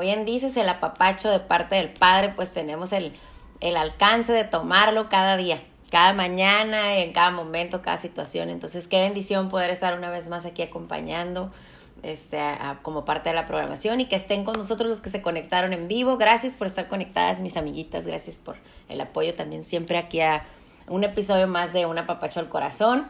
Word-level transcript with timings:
Bien 0.00 0.24
dices 0.24 0.56
el 0.56 0.68
apapacho 0.68 1.30
de 1.30 1.40
parte 1.40 1.76
del 1.76 1.90
Padre, 1.90 2.32
pues 2.34 2.52
tenemos 2.52 2.92
el, 2.92 3.12
el 3.60 3.76
alcance 3.76 4.32
de 4.32 4.44
tomarlo 4.44 5.08
cada 5.08 5.36
día, 5.36 5.62
cada 5.90 6.12
mañana, 6.12 6.96
en 6.96 7.12
cada 7.12 7.30
momento, 7.30 7.82
cada 7.82 7.98
situación. 7.98 8.50
Entonces, 8.50 8.88
qué 8.88 9.00
bendición 9.00 9.48
poder 9.48 9.70
estar 9.70 9.96
una 9.96 10.10
vez 10.10 10.28
más 10.28 10.46
aquí 10.46 10.62
acompañando 10.62 11.52
este, 12.02 12.40
como 12.82 13.04
parte 13.04 13.28
de 13.28 13.34
la 13.34 13.46
programación 13.46 14.00
y 14.00 14.06
que 14.06 14.16
estén 14.16 14.44
con 14.44 14.56
nosotros 14.56 14.88
los 14.88 15.00
que 15.00 15.10
se 15.10 15.22
conectaron 15.22 15.72
en 15.72 15.88
vivo. 15.88 16.16
Gracias 16.16 16.56
por 16.56 16.66
estar 16.66 16.88
conectadas, 16.88 17.40
mis 17.40 17.56
amiguitas. 17.56 18.06
Gracias 18.06 18.38
por 18.38 18.56
el 18.88 19.00
apoyo 19.00 19.34
también 19.34 19.64
siempre 19.64 19.98
aquí 19.98 20.20
a 20.20 20.44
un 20.88 21.04
episodio 21.04 21.46
más 21.46 21.72
de 21.72 21.86
Una 21.86 22.06
Papacho 22.06 22.40
al 22.40 22.48
Corazón. 22.48 23.08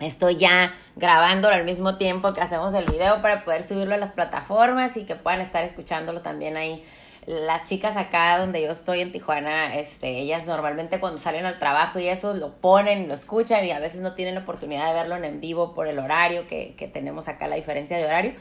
Estoy 0.00 0.36
ya 0.36 0.74
grabando 0.96 1.48
al 1.48 1.64
mismo 1.64 1.96
tiempo 1.98 2.34
que 2.34 2.40
hacemos 2.40 2.74
el 2.74 2.84
video 2.84 3.22
para 3.22 3.44
poder 3.44 3.62
subirlo 3.62 3.94
a 3.94 3.96
las 3.96 4.12
plataformas 4.12 4.96
y 4.96 5.04
que 5.04 5.14
puedan 5.14 5.40
estar 5.40 5.62
escuchándolo 5.62 6.20
también 6.20 6.56
ahí. 6.56 6.84
Las 7.26 7.64
chicas 7.64 7.96
acá 7.96 8.36
donde 8.38 8.60
yo 8.60 8.70
estoy 8.70 9.00
en 9.00 9.12
Tijuana, 9.12 9.76
este, 9.76 10.18
ellas 10.18 10.46
normalmente 10.46 11.00
cuando 11.00 11.18
salen 11.18 11.46
al 11.46 11.58
trabajo 11.58 11.98
y 11.98 12.08
eso 12.08 12.34
lo 12.34 12.54
ponen 12.56 13.02
y 13.02 13.06
lo 13.06 13.14
escuchan 13.14 13.64
y 13.64 13.70
a 13.70 13.78
veces 13.78 14.00
no 14.00 14.14
tienen 14.14 14.34
la 14.34 14.40
oportunidad 14.40 14.88
de 14.88 14.94
verlo 14.94 15.16
en 15.16 15.40
vivo 15.40 15.74
por 15.74 15.86
el 15.86 15.98
horario 15.98 16.46
que, 16.48 16.74
que 16.76 16.88
tenemos 16.88 17.28
acá, 17.28 17.46
la 17.46 17.56
diferencia 17.56 17.96
de 17.96 18.04
horario. 18.04 18.34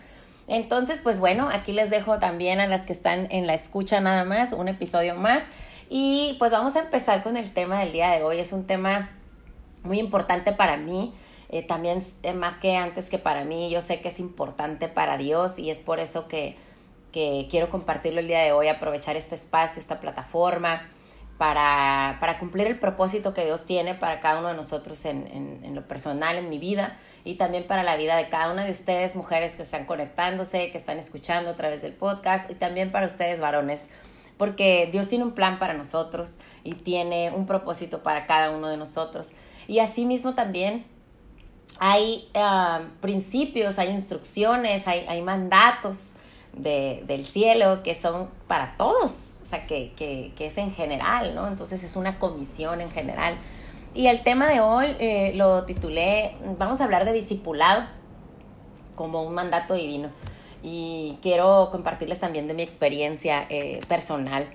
Entonces, 0.47 1.01
pues 1.01 1.19
bueno, 1.19 1.49
aquí 1.53 1.71
les 1.71 1.89
dejo 1.89 2.19
también 2.19 2.59
a 2.59 2.67
las 2.67 2.85
que 2.85 2.93
están 2.93 3.27
en 3.31 3.47
la 3.47 3.53
escucha 3.53 4.01
nada 4.01 4.25
más, 4.25 4.53
un 4.53 4.67
episodio 4.67 5.15
más. 5.15 5.43
Y 5.89 6.35
pues 6.39 6.51
vamos 6.51 6.75
a 6.75 6.79
empezar 6.79 7.23
con 7.23 7.37
el 7.37 7.53
tema 7.53 7.79
del 7.79 7.91
día 7.93 8.09
de 8.09 8.23
hoy. 8.23 8.39
Es 8.39 8.51
un 8.51 8.65
tema 8.65 9.11
muy 9.83 9.99
importante 9.99 10.51
para 10.51 10.77
mí. 10.77 11.13
Eh, 11.53 11.61
también 11.61 11.99
eh, 12.23 12.33
más 12.33 12.57
que 12.57 12.77
antes 12.77 13.11
que 13.11 13.19
para 13.19 13.45
mí, 13.45 13.69
yo 13.69 13.81
sé 13.81 14.01
que 14.01 14.07
es 14.07 14.19
importante 14.19 14.87
para 14.87 15.17
Dios 15.17 15.59
y 15.59 15.69
es 15.69 15.81
por 15.81 15.99
eso 15.99 16.27
que, 16.27 16.57
que 17.11 17.45
quiero 17.47 17.69
compartirlo 17.69 18.21
el 18.21 18.27
día 18.27 18.39
de 18.39 18.51
hoy, 18.51 18.69
aprovechar 18.69 19.17
este 19.17 19.35
espacio, 19.35 19.79
esta 19.79 19.99
plataforma, 19.99 20.89
para, 21.37 22.17
para 22.19 22.39
cumplir 22.39 22.65
el 22.65 22.79
propósito 22.79 23.35
que 23.35 23.45
Dios 23.45 23.67
tiene 23.67 23.93
para 23.93 24.19
cada 24.19 24.39
uno 24.39 24.47
de 24.47 24.55
nosotros 24.55 25.05
en, 25.05 25.27
en, 25.27 25.59
en, 25.63 25.75
lo 25.75 25.87
personal, 25.87 26.37
en 26.37 26.49
mi 26.49 26.57
vida, 26.57 26.97
y 27.23 27.35
también 27.35 27.67
para 27.67 27.83
la 27.83 27.97
vida 27.97 28.15
de 28.15 28.29
cada 28.29 28.51
una 28.51 28.65
de 28.65 28.71
ustedes, 28.71 29.15
mujeres 29.15 29.55
que 29.55 29.61
están 29.61 29.85
conectándose, 29.85 30.71
que 30.71 30.79
están 30.79 30.97
escuchando 30.97 31.51
a 31.51 31.55
través 31.55 31.83
del 31.83 31.93
podcast, 31.93 32.49
y 32.49 32.55
también 32.55 32.91
para 32.91 33.05
ustedes, 33.05 33.39
varones, 33.39 33.89
porque 34.39 34.89
Dios 34.91 35.07
tiene 35.07 35.23
un 35.23 35.33
plan 35.33 35.59
para 35.59 35.75
nosotros 35.75 36.39
y 36.63 36.73
tiene 36.73 37.29
un 37.29 37.45
propósito 37.45 38.01
para 38.01 38.25
cada 38.25 38.49
uno 38.49 38.69
de 38.69 38.77
nosotros. 38.77 39.33
Y 39.67 39.77
asimismo 39.77 40.33
también 40.33 40.91
hay 41.79 42.29
uh, 42.35 42.83
principios, 43.01 43.79
hay 43.79 43.89
instrucciones, 43.89 44.87
hay, 44.87 45.05
hay 45.07 45.21
mandatos 45.21 46.13
de, 46.53 47.03
del 47.07 47.25
cielo 47.25 47.83
que 47.83 47.95
son 47.95 48.29
para 48.47 48.77
todos, 48.77 49.37
o 49.41 49.45
sea, 49.45 49.65
que, 49.65 49.91
que, 49.95 50.31
que, 50.35 50.45
es 50.47 50.57
en 50.57 50.71
general, 50.71 51.35
¿no? 51.35 51.47
Entonces 51.47 51.83
es 51.83 51.95
una 51.95 52.19
comisión 52.19 52.79
en 52.81 52.91
general. 52.91 53.35
Y 53.93 54.07
el 54.07 54.23
tema 54.23 54.47
de 54.47 54.59
hoy 54.59 54.95
eh, 54.99 55.33
lo 55.35 55.65
titulé, 55.65 56.35
vamos 56.57 56.81
a 56.81 56.85
hablar 56.85 57.05
de 57.05 57.13
discipulado 57.13 57.85
como 58.95 59.23
un 59.23 59.33
mandato 59.33 59.73
divino. 59.73 60.09
Y 60.63 61.17
quiero 61.21 61.69
compartirles 61.71 62.19
también 62.19 62.47
de 62.47 62.53
mi 62.53 62.63
experiencia 62.63 63.45
eh, 63.49 63.81
personal 63.87 64.47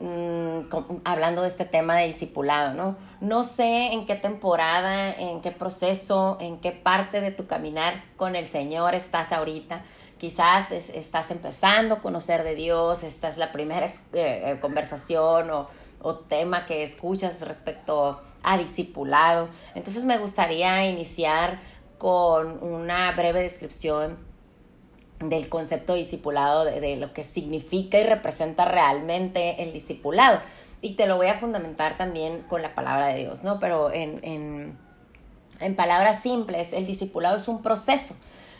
Mm, 0.00 0.66
hablando 1.04 1.42
de 1.42 1.48
este 1.48 1.64
tema 1.64 1.96
de 1.96 2.08
discipulado, 2.08 2.74
¿no? 2.74 2.96
No 3.20 3.44
sé 3.44 3.92
en 3.92 4.06
qué 4.06 4.16
temporada, 4.16 5.12
en 5.12 5.40
qué 5.40 5.52
proceso, 5.52 6.36
en 6.40 6.58
qué 6.58 6.72
parte 6.72 7.20
de 7.20 7.30
tu 7.30 7.46
caminar 7.46 8.02
con 8.16 8.34
el 8.34 8.44
Señor 8.44 8.96
estás 8.96 9.32
ahorita. 9.32 9.84
Quizás 10.18 10.72
estás 10.72 11.30
empezando 11.30 11.96
a 11.96 12.00
conocer 12.00 12.42
de 12.42 12.56
Dios, 12.56 13.04
esta 13.04 13.28
es 13.28 13.36
la 13.36 13.52
primera 13.52 13.86
eh, 13.86 13.92
eh, 14.12 14.58
conversación 14.60 15.50
o, 15.50 15.68
o 16.02 16.16
tema 16.16 16.66
que 16.66 16.82
escuchas 16.82 17.42
respecto 17.42 18.20
a 18.42 18.58
discipulado. 18.58 19.48
Entonces 19.76 20.04
me 20.04 20.18
gustaría 20.18 20.88
iniciar 20.88 21.60
con 21.98 22.60
una 22.64 23.12
breve 23.12 23.42
descripción 23.42 24.18
del 25.20 25.48
concepto 25.48 25.94
discipulado, 25.94 26.64
de, 26.64 26.96
lo 26.96 27.12
que 27.12 27.24
significa 27.24 27.98
y 27.98 28.04
representa 28.04 28.64
realmente 28.64 29.62
el 29.62 29.72
discipulado. 29.72 30.40
Y 30.80 30.94
te 30.94 31.06
lo 31.06 31.16
voy 31.16 31.28
a 31.28 31.34
fundamentar 31.34 31.96
también 31.96 32.42
con 32.42 32.62
la 32.62 32.74
palabra 32.74 33.08
de 33.08 33.20
Dios, 33.20 33.44
¿no? 33.44 33.58
Pero 33.58 33.92
en, 33.92 34.18
en, 34.22 34.76
en 35.60 35.76
palabras 35.76 36.22
simples, 36.22 36.72
el 36.72 36.86
discipulado 36.86 37.36
es 37.36 37.48
un 37.48 37.62
proceso. 37.62 38.14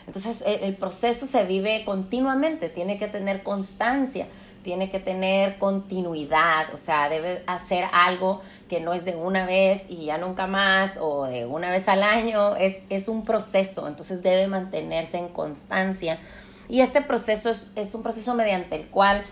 Entonces 0.07 0.43
el, 0.45 0.63
el, 0.63 0.75
proceso 0.75 1.25
se 1.25 1.43
vive 1.45 1.83
continuamente, 1.83 2.69
tiene 2.69 2.97
que 2.97 3.07
tener 3.07 3.41
constancia, 3.43 4.27
tiene 4.61 4.89
que 4.89 4.99
tener 4.99 5.57
continuidad, 5.57 6.73
o 6.73 6.77
sea, 6.77 7.09
debe 7.09 7.43
hacer 7.47 7.85
algo 7.91 8.41
que 8.69 8.79
no 8.79 8.93
es 8.93 9.03
de 9.05 9.15
una 9.15 9.45
vez 9.45 9.85
y 9.89 10.05
ya 10.05 10.17
nunca 10.17 10.47
más 10.47 10.97
o 11.01 11.25
de 11.25 11.45
una 11.45 11.69
vez 11.69 11.87
al 11.87 12.03
año, 12.03 12.55
es, 12.55 12.83
es 12.89 13.07
un 13.07 13.25
proceso, 13.25 13.87
entonces 13.87 14.21
debe 14.21 14.47
mantenerse 14.47 15.17
en 15.17 15.27
constancia 15.27 16.19
y 16.67 16.81
este 16.81 17.01
proceso 17.01 17.49
es, 17.49 17.95
un 17.95 18.03
proceso 18.03 18.33
mediante 18.33 18.75
el 18.75 18.87
cual 18.87 19.23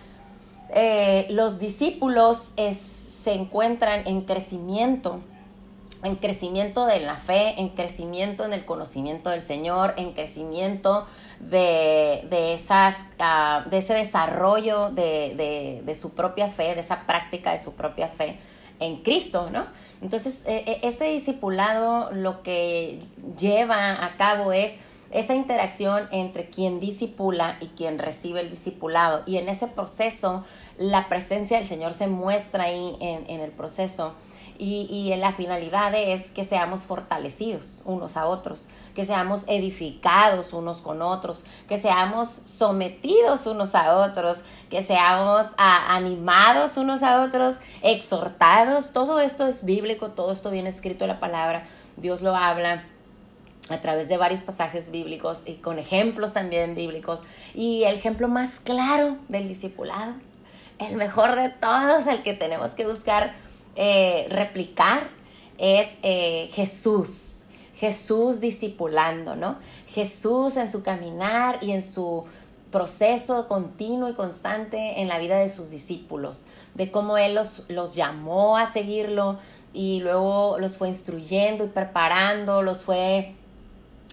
eh, 0.70 1.28
los 1.30 1.60
discípulos 1.60 2.54
se 2.56 3.34
encuentran 3.34 4.08
en 4.08 4.22
crecimiento, 4.22 5.22
en 6.04 6.16
crecimiento 6.16 6.86
de 6.86 7.00
la 7.00 7.18
fe, 7.18 7.56
en 7.60 7.70
crecimiento 7.70 8.46
en 8.46 8.54
el 8.54 8.66
conocimiento 8.66 9.30
del 9.30 9.42
Señor, 9.42 9.94
en 9.98 10.14
crecimiento 10.14 11.08
de, 11.40 12.26
de, 12.30 12.54
esas, 12.54 13.00
uh, 13.20 13.70
de 13.70 13.78
ese 13.78 13.94
desarrollo 13.94 14.90
de, 14.92 15.34
de, 15.36 15.82
de, 15.86 15.96
su 15.96 16.14
propia 16.14 16.50
fe, 16.50 16.76
de 16.76 16.82
esa 16.82 17.06
práctica 17.06 17.52
de 17.52 17.58
su 17.58 17.74
propia 17.74 18.08
fe 18.08 18.38
en 18.80 19.02
Cristo, 19.04 19.50
¿no? 19.52 19.66
Entonces, 20.02 20.44
eh, 20.46 20.80
este 20.84 21.06
discipulado 21.06 22.12
lo 22.12 22.44
que 22.44 23.00
lleva 23.38 24.04
a 24.04 24.18
cabo 24.18 24.52
es 24.52 24.78
esa 25.14 25.36
interacción 25.36 26.08
entre 26.12 26.50
quien 26.50 26.80
disipula 26.80 27.58
y 27.62 27.68
quien 27.68 28.00
recibe 28.00 28.42
el 28.42 28.50
discipulado. 28.50 29.22
Y 29.26 29.38
en 29.38 29.48
ese 29.48 29.68
proceso, 29.68 30.44
la 30.78 31.08
presencia 31.08 31.58
del 31.58 31.68
Señor 31.68 31.94
se 31.94 32.08
muestra 32.08 32.64
ahí 32.66 32.98
en, 33.00 33.40
el 33.40 33.52
proceso. 33.52 34.16
Y, 34.58 34.88
y 34.90 35.16
la 35.18 35.32
finalidad 35.32 35.94
es 35.96 36.32
que 36.32 36.44
seamos 36.44 36.82
fortalecidos 36.82 37.82
unos 37.86 38.18
a 38.18 38.26
otros, 38.26 38.68
que 38.96 39.06
seamos 39.06 39.46
edificados 39.48 40.54
unos 40.54 40.82
con 40.82 41.02
otros, 41.02 41.44
que 41.68 41.78
seamos 41.78 42.42
sometidos 42.46 43.46
unos 43.46 43.76
a 43.76 43.98
otros, 43.98 44.44
que 44.70 44.84
seamos 44.84 45.54
animados 45.58 46.78
unos 46.78 47.04
a 47.04 47.24
otros, 47.24 47.60
exhortados. 47.82 48.92
Todo 48.94 49.20
esto 49.20 49.46
es 49.46 49.66
bíblico, 49.66 50.12
todo 50.12 50.32
esto 50.32 50.50
viene 50.50 50.70
escrito 50.70 51.04
en 51.06 51.10
la 51.10 51.20
palabra, 51.20 51.66
Dios 51.98 52.22
lo 52.22 52.36
habla 52.36 52.84
a 53.70 53.80
través 53.82 54.10
de 54.10 54.18
varios 54.18 54.44
pasajes 54.44 54.92
bíblicos 54.92 55.44
y 55.46 55.56
con 55.56 55.80
ejemplos 55.80 56.34
también 56.34 56.76
bíblicos. 56.76 57.24
Y 57.54 57.84
el 57.84 57.96
ejemplo 57.96 58.28
más 58.28 58.60
claro 58.60 59.18
del 59.30 59.48
discipulado, 59.48 60.16
el 60.80 60.96
mejor 60.96 61.36
de 61.36 61.50
todos, 61.50 62.08
el 62.08 62.24
que 62.24 62.34
tenemos 62.34 62.72
que 62.72 62.86
buscar 62.86 63.36
eh, 63.76 64.28
replicar, 64.30 65.10
es 65.58 65.98
eh, 66.04 66.50
Jesús. 66.54 67.44
Jesús 67.76 68.40
discipulando, 68.40 69.36
¿no? 69.36 69.58
Jesús 69.88 70.58
en 70.58 70.72
su 70.72 70.84
caminar 70.84 71.60
y 71.62 71.72
en 71.72 71.82
su 71.82 72.26
proceso 72.72 73.48
continuo 73.48 74.10
y 74.10 74.14
constante 74.14 75.02
en 75.02 75.08
la 75.08 75.20
vida 75.20 75.38
de 75.38 75.50
sus 75.50 75.70
discípulos, 75.70 76.46
de 76.74 76.92
cómo 76.92 77.18
Él 77.18 77.36
los, 77.36 77.64
los 77.68 77.94
llamó 77.94 78.58
a 78.58 78.66
seguirlo 78.66 79.38
y 79.74 80.00
luego 80.00 80.58
los 80.60 80.78
fue 80.78 80.88
instruyendo 80.88 81.66
y 81.66 81.68
preparando, 81.68 82.62
los 82.62 82.84
fue 82.84 83.36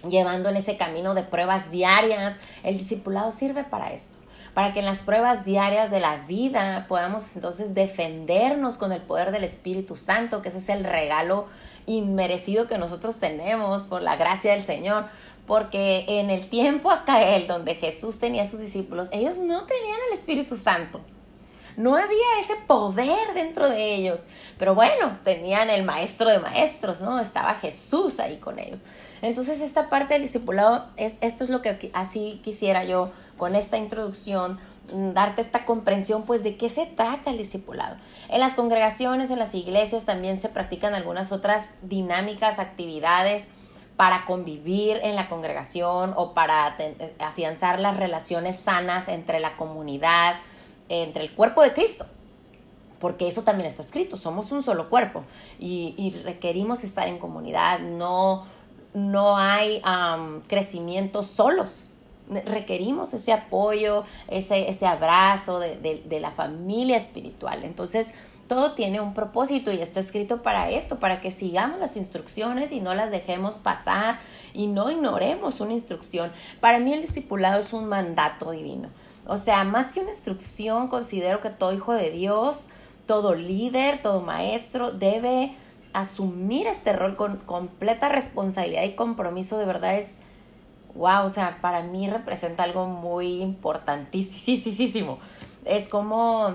llevando 0.09 0.49
en 0.49 0.57
ese 0.57 0.77
camino 0.77 1.15
de 1.15 1.23
pruebas 1.23 1.71
diarias. 1.71 2.39
El 2.63 2.79
discipulado 2.79 3.31
sirve 3.31 3.65
para 3.65 3.93
esto, 3.93 4.19
para 4.55 4.73
que 4.73 4.81
en 4.81 4.87
las 4.87 5.03
pruebas 5.03 5.45
diarias 5.45 5.91
de 5.91 6.01
la 6.01 6.17
vida 6.19 6.87
podamos 6.89 7.35
entonces 7.35 7.75
defendernos 7.75 8.77
con 8.77 8.93
el 8.93 9.03
poder 9.03 9.33
del 9.33 9.45
Espíritu 9.45 9.97
Santo, 9.97 10.43
que 10.43 10.49
ese 10.49 10.59
es 10.59 10.69
el 10.69 10.85
regalo 10.85 11.47
inmerecido 11.87 12.69
que 12.69 12.79
nosotros 12.79 13.19
tenemos 13.19 13.87
por 13.87 14.03
la 14.03 14.17
gracia 14.17 14.53
del 14.53 14.63
Señor. 14.63 15.07
Porque 15.47 16.05
en 16.07 16.31
el 16.31 16.49
tiempo 16.49 16.91
acá 16.91 17.23
él, 17.35 17.49
donde 17.49 17.75
Jesús 17.75 18.21
tenía 18.21 18.45
a 18.45 18.47
sus 18.47 18.61
discípulos, 18.61 19.09
ellos 19.11 19.39
no 19.39 19.65
tenían 19.65 19.99
el 20.09 20.15
Espíritu 20.15 20.57
Santo. 20.57 21.01
No 21.77 21.97
había 21.97 22.39
ese 22.41 22.57
poder 22.67 23.35
dentro 23.35 23.69
de 23.69 23.95
ellos. 23.95 24.29
Pero 24.59 24.75
bueno, 24.75 25.19
tenían 25.25 25.71
el 25.71 25.85
maestro 25.85 26.31
de 26.31 26.39
maestros, 26.39 27.01
¿no? 27.01 27.19
Estaba 27.21 27.55
Jesús 27.55 28.21
ahí 28.21 28.39
con 28.39 28.59
ellos. 28.59 28.87
Entonces 29.23 29.61
esta 29.61 29.89
parte 29.89 30.15
del 30.15 30.23
discipulado, 30.23 30.87
es, 30.97 31.19
esto 31.21 31.45
es 31.45 31.51
lo 31.51 31.63
que 31.63 31.91
así 31.95 32.41
quisiera 32.43 32.85
yo 32.85 33.11
con 33.37 33.57
esta 33.57 33.79
introducción 33.79 34.59
mm, 34.93 35.13
darte 35.13 35.41
esta 35.41 35.65
comprensión 35.65 36.25
pues 36.25 36.43
de 36.43 36.57
qué 36.57 36.69
se 36.69 36.87
trata 36.87 37.31
el 37.31 37.39
discipulado. 37.39 37.97
En 38.29 38.41
las 38.41 38.55
congregaciones, 38.55 39.31
en 39.31 39.39
las 39.39 39.55
iglesias 39.55 40.05
también 40.05 40.39
se 40.39 40.49
practican 40.49 40.95
algunas 40.95 41.33
otras 41.33 41.73
dinámicas, 41.83 42.59
actividades 42.59 43.49
para 44.01 44.25
convivir 44.25 44.99
en 45.03 45.15
la 45.15 45.29
congregación 45.29 46.15
o 46.17 46.33
para 46.33 46.75
afianzar 47.19 47.81
las 47.81 47.99
relaciones 47.99 48.59
sanas 48.59 49.09
entre 49.09 49.41
la 49.41 49.57
comunidad, 49.57 50.37
entre 50.91 51.23
el 51.23 51.33
cuerpo 51.35 51.63
de 51.63 51.73
Cristo, 51.73 52.05
porque 52.99 53.29
eso 53.29 53.43
también 53.43 53.67
está 53.67 53.81
escrito, 53.81 54.17
somos 54.17 54.53
un 54.53 54.63
solo 54.63 54.91
cuerpo 54.91 55.25
y, 55.59 56.15
requerimos 56.25 56.85
estar 56.85 57.09
en 57.09 57.19
comunidad, 57.19 57.81
no, 57.81 58.45
no 58.93 59.39
hay 59.39 59.81
crecimiento 60.49 61.23
solos, 61.23 61.95
requerimos 62.29 63.15
ese 63.15 63.33
apoyo, 63.33 64.05
ese, 64.29 64.69
ese 64.69 64.87
abrazo 64.87 65.59
de, 65.59 66.03
de, 66.05 66.21
la 66.21 66.31
familia 66.31 66.97
espiritual. 66.97 67.65
Entonces, 67.65 68.15
todo 68.47 68.73
tiene 68.73 69.01
un 69.01 69.15
propósito 69.15 69.73
y 69.73 69.81
está 69.81 70.01
escrito 70.01 70.43
para 70.43 70.71
esto, 70.71 71.01
para 71.01 71.21
que 71.21 71.31
sigamos 71.31 71.81
las 71.81 71.97
instrucciones 71.97 72.73
y 72.73 72.81
no 72.81 72.95
las 72.95 73.11
dejemos 73.11 73.59
pasar 73.59 74.21
y 74.55 74.67
no 74.67 74.91
ignoremos 74.91 75.61
una 75.61 75.73
instrucción. 75.73 76.33
Para 76.61 76.79
mí 76.79 76.93
el 76.93 77.01
discipulado 77.01 77.61
es 77.61 77.73
un 77.73 77.87
mandato 77.87 78.51
divino. 78.51 78.91
O 79.27 79.37
sea, 79.37 79.65
más 79.65 79.93
que 79.93 80.01
una 80.01 80.11
instrucción, 80.11 80.89
considero 80.89 81.41
que 81.41 81.51
todo 81.51 81.73
hijo 81.73 81.93
de 81.93 82.11
Dios, 82.11 82.69
todo 83.07 83.35
líder, 83.35 84.03
todo 84.03 84.21
maestro 84.21 84.91
debe 84.93 85.55
asumir 85.93 86.67
este 86.67 86.93
rol 86.93 87.17
con 87.17 87.39
completa 87.39 88.09
responsabilidad 88.09 88.85
y 88.85 88.95
compromiso. 88.95 89.59
De 89.59 89.67
verdad 89.67 89.97
es, 89.97 90.19
wow, 90.95 91.25
o 91.25 91.29
sea, 91.29 91.59
para 91.61 91.83
mí 91.83 92.09
representa 92.09 92.63
algo 92.63 92.87
muy 92.87 93.41
importantísimo. 93.41 95.19
Es 95.65 95.89
como 95.89 96.55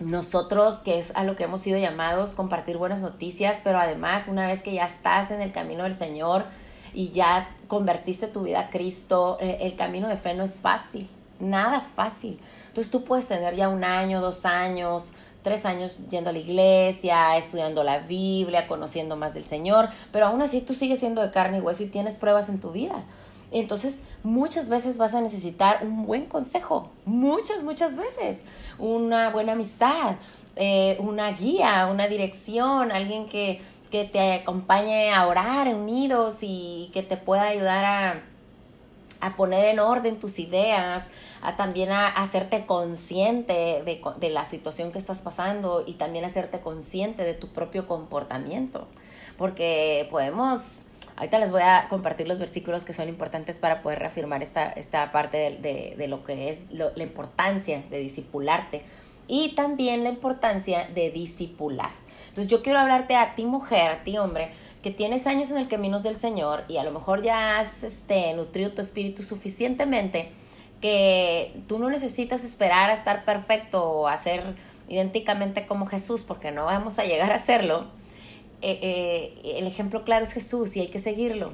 nosotros, 0.00 0.78
que 0.78 0.98
es 0.98 1.12
a 1.14 1.24
lo 1.24 1.36
que 1.36 1.44
hemos 1.44 1.60
sido 1.60 1.78
llamados, 1.78 2.34
compartir 2.34 2.76
buenas 2.76 3.00
noticias, 3.00 3.60
pero 3.62 3.78
además 3.78 4.28
una 4.28 4.46
vez 4.46 4.62
que 4.62 4.74
ya 4.74 4.84
estás 4.84 5.30
en 5.30 5.40
el 5.40 5.52
camino 5.52 5.84
del 5.84 5.94
Señor 5.94 6.44
y 6.92 7.10
ya 7.10 7.48
convertiste 7.68 8.26
tu 8.26 8.42
vida 8.42 8.60
a 8.60 8.70
Cristo, 8.70 9.38
eh, 9.40 9.58
el 9.62 9.76
camino 9.76 10.08
de 10.08 10.16
fe 10.16 10.34
no 10.34 10.44
es 10.44 10.60
fácil, 10.60 11.08
nada 11.42 11.86
fácil. 11.94 12.40
Entonces 12.68 12.90
tú 12.90 13.04
puedes 13.04 13.28
tener 13.28 13.54
ya 13.54 13.68
un 13.68 13.84
año, 13.84 14.20
dos 14.20 14.46
años, 14.46 15.12
tres 15.42 15.66
años 15.66 15.98
yendo 16.08 16.30
a 16.30 16.32
la 16.32 16.38
iglesia, 16.38 17.36
estudiando 17.36 17.84
la 17.84 17.98
Biblia, 17.98 18.66
conociendo 18.66 19.16
más 19.16 19.34
del 19.34 19.44
Señor, 19.44 19.88
pero 20.12 20.26
aún 20.26 20.40
así 20.40 20.60
tú 20.60 20.72
sigues 20.72 21.00
siendo 21.00 21.20
de 21.20 21.30
carne 21.30 21.58
y 21.58 21.60
hueso 21.60 21.82
y 21.82 21.86
tienes 21.86 22.16
pruebas 22.16 22.48
en 22.48 22.60
tu 22.60 22.70
vida. 22.70 23.04
Entonces, 23.50 24.02
muchas 24.22 24.70
veces 24.70 24.96
vas 24.96 25.14
a 25.14 25.20
necesitar 25.20 25.80
un 25.82 26.06
buen 26.06 26.24
consejo, 26.24 26.90
muchas, 27.04 27.62
muchas 27.62 27.98
veces, 27.98 28.44
una 28.78 29.28
buena 29.28 29.52
amistad, 29.52 30.16
eh, 30.56 30.96
una 31.00 31.30
guía, 31.32 31.86
una 31.90 32.08
dirección, 32.08 32.92
alguien 32.92 33.26
que, 33.26 33.60
que 33.90 34.06
te 34.06 34.32
acompañe 34.32 35.12
a 35.12 35.26
orar 35.26 35.68
unidos 35.68 36.38
y 36.40 36.90
que 36.94 37.02
te 37.02 37.18
pueda 37.18 37.42
ayudar 37.42 37.84
a, 37.84 38.22
a 39.22 39.36
poner 39.36 39.64
en 39.64 39.78
orden 39.78 40.18
tus 40.18 40.38
ideas, 40.38 41.10
a 41.40 41.56
también 41.56 41.90
a, 41.90 42.08
hacerte 42.08 42.66
consciente 42.66 43.52
de, 43.84 44.02
de, 44.18 44.30
la 44.30 44.44
situación 44.44 44.92
que 44.92 44.98
estás 44.98 45.22
pasando 45.22 45.82
y 45.86 45.94
también 45.94 46.26
hacerte 46.26 46.60
consciente 46.60 47.24
de 47.24 47.32
tu 47.32 47.48
propio 47.48 47.86
comportamiento. 47.86 48.88
Porque 49.38 50.06
podemos 50.10 50.86
Ahorita 51.16 51.38
les 51.38 51.50
voy 51.50 51.62
a 51.62 51.86
compartir 51.88 52.26
los 52.26 52.38
versículos 52.38 52.84
que 52.84 52.92
son 52.92 53.08
importantes 53.08 53.58
para 53.58 53.82
poder 53.82 53.98
reafirmar 53.98 54.42
esta, 54.42 54.70
esta 54.70 55.12
parte 55.12 55.36
de, 55.60 55.94
de, 55.96 56.08
lo 56.08 56.24
que 56.24 56.48
es 56.48 56.64
la 56.70 57.02
importancia 57.02 57.84
de 57.90 57.98
discipularte 57.98 58.82
y 59.28 59.54
también 59.54 60.04
la 60.04 60.10
importancia 60.10 60.88
de 60.94 61.10
discipular. 61.10 61.90
Entonces 62.32 62.50
yo 62.50 62.62
quiero 62.62 62.78
hablarte 62.78 63.14
a 63.14 63.34
ti 63.34 63.44
mujer, 63.44 63.90
a 63.90 64.04
ti 64.04 64.16
hombre, 64.16 64.52
que 64.82 64.90
tienes 64.90 65.26
años 65.26 65.50
en 65.50 65.58
el 65.58 65.68
camino 65.68 66.00
del 66.00 66.16
Señor 66.16 66.64
y 66.66 66.78
a 66.78 66.84
lo 66.84 66.90
mejor 66.90 67.22
ya 67.22 67.60
has 67.60 67.82
este, 67.82 68.32
nutrido 68.32 68.72
tu 68.72 68.80
espíritu 68.80 69.22
suficientemente 69.22 70.32
que 70.80 71.54
tú 71.68 71.78
no 71.78 71.90
necesitas 71.90 72.42
esperar 72.42 72.90
a 72.90 72.94
estar 72.94 73.24
perfecto 73.24 73.84
o 73.84 74.08
a 74.08 74.16
ser 74.16 74.56
idénticamente 74.88 75.66
como 75.66 75.86
Jesús, 75.86 76.24
porque 76.24 76.50
no 76.50 76.64
vamos 76.64 76.98
a 76.98 77.04
llegar 77.04 77.32
a 77.32 77.36
hacerlo 77.36 77.86
eh, 78.62 78.78
eh, 79.42 79.58
el 79.58 79.66
ejemplo 79.66 80.04
claro 80.04 80.22
es 80.22 80.32
Jesús 80.32 80.76
y 80.76 80.80
hay 80.80 80.88
que 80.88 81.00
seguirlo. 81.00 81.52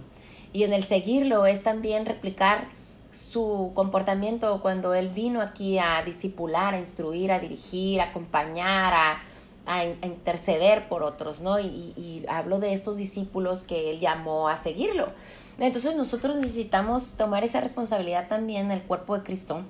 Y 0.53 0.63
en 0.63 0.73
el 0.73 0.85
seguirlo 0.85 1.47
es 1.47 1.63
también 1.63 2.07
replicar 2.07 2.69
su 3.11 3.73
comportamiento 3.75 4.61
cuando 4.61 4.95
él 4.95 5.09
vino 5.09 5.41
aquí 5.41 5.79
a 5.79 6.03
discipular, 6.05 6.75
a 6.75 6.79
instruir, 6.79 7.33
a 7.33 7.41
dirigir, 7.41 8.01
a 8.03 8.05
acompañar, 8.05 8.93
a, 8.95 9.23
a, 9.69 9.85
interceder 9.85 10.89
por 10.89 11.03
otros, 11.03 11.43
¿no? 11.43 11.61
Y, 11.61 11.93
y, 11.97 12.25
hablo 12.29 12.59
de 12.59 12.73
estos 12.73 12.97
discípulos 12.97 13.63
que 13.63 13.91
él 13.91 14.01
llamó 14.01 14.49
a 14.49 14.57
seguirlo. 14.57 15.13
Entonces 15.59 15.95
nosotros 15.97 16.37
necesitamos 16.37 17.13
tomar 17.13 17.45
esa 17.45 17.61
responsabilidad 17.61 18.29
también 18.29 18.67
en 18.67 18.73
el 18.73 18.83
cuerpo 18.83 19.17
de 19.17 19.25
Cristo 19.25 19.63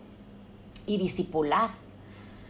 y 0.87 0.99
discipular. 0.99 1.71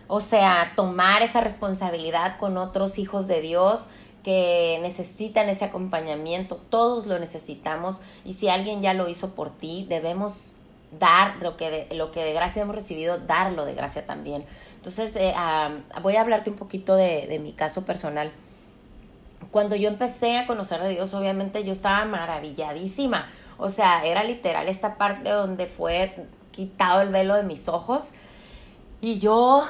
O 0.08 0.20
sea, 0.20 0.72
tomar 0.76 1.22
esa 1.22 1.40
responsabilidad 1.40 2.38
con 2.38 2.56
otros 2.56 2.98
hijos 2.98 3.26
de 3.26 3.40
Dios 3.40 3.90
que 4.24 4.78
necesitan 4.82 5.48
ese 5.48 5.64
acompañamiento, 5.64 6.58
todos 6.70 7.06
lo 7.06 7.18
necesitamos 7.18 8.02
y 8.24 8.32
si 8.34 8.48
alguien 8.48 8.80
ya 8.80 8.94
lo 8.94 9.08
hizo 9.08 9.30
por 9.30 9.50
ti, 9.50 9.86
debemos 9.88 10.56
dar 10.90 11.37
lo 11.43 11.56
que 11.56 11.70
de, 11.88 11.96
lo 11.96 12.11
que 12.11 12.25
de 12.25 12.32
gracia 12.32 12.62
hemos 12.62 12.75
recibido, 12.75 13.19
darlo 13.19 13.64
de 13.64 13.75
gracia 13.75 14.06
también. 14.06 14.44
Entonces, 14.76 15.17
eh, 15.17 15.35
voy 16.02 16.17
a 16.17 16.20
hablarte 16.20 16.50
un 16.50 16.56
poquito 16.56 16.96
de, 16.96 17.26
de 17.26 17.38
mi 17.38 17.52
caso 17.52 17.82
personal. 17.85 18.32
Cuando 19.50 19.76
yo 19.76 19.88
empecé 19.88 20.38
a 20.38 20.46
conocer 20.46 20.81
a 20.81 20.88
Dios, 20.88 21.14
obviamente 21.14 21.64
yo 21.64 21.73
estaba 21.73 22.05
maravilladísima. 22.05 23.29
O 23.56 23.69
sea, 23.69 24.05
era 24.05 24.25
literal 24.25 24.69
esta 24.69 24.96
parte 24.96 25.31
donde 25.31 25.67
fue 25.67 26.14
quitado 26.52 27.02
el 27.02 27.11
velo 27.11 27.35
de 27.35 27.43
mis 27.43 27.69
ojos. 27.69 28.11
Y 29.00 29.19
yo 29.19 29.64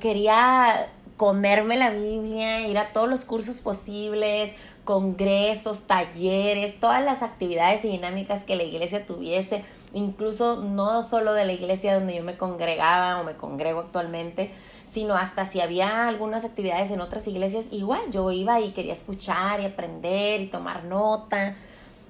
quería 0.00 0.88
comerme 1.16 1.76
la 1.76 1.90
Biblia, 1.90 2.66
ir 2.66 2.78
a 2.78 2.92
todos 2.92 3.08
los 3.08 3.24
cursos 3.24 3.60
posibles, 3.60 4.54
congresos, 4.84 5.82
talleres, 5.82 6.80
todas 6.80 7.04
las 7.04 7.22
actividades 7.22 7.84
y 7.84 7.88
dinámicas 7.88 8.44
que 8.44 8.56
la 8.56 8.62
iglesia 8.62 9.04
tuviese, 9.04 9.64
incluso 9.92 10.56
no 10.62 11.02
solo 11.02 11.32
de 11.32 11.44
la 11.44 11.52
iglesia 11.52 11.94
donde 11.94 12.16
yo 12.16 12.22
me 12.22 12.36
congregaba 12.36 13.20
o 13.20 13.24
me 13.24 13.34
congrego 13.34 13.80
actualmente, 13.80 14.52
sino 14.84 15.14
hasta 15.14 15.44
si 15.44 15.60
había 15.60 16.08
algunas 16.08 16.44
actividades 16.44 16.90
en 16.90 17.00
otras 17.00 17.26
iglesias, 17.26 17.66
igual 17.70 18.00
yo 18.10 18.30
iba 18.32 18.60
y 18.60 18.70
quería 18.70 18.92
escuchar 18.92 19.60
y 19.60 19.66
aprender 19.66 20.40
y 20.40 20.46
tomar 20.46 20.84
nota. 20.84 21.56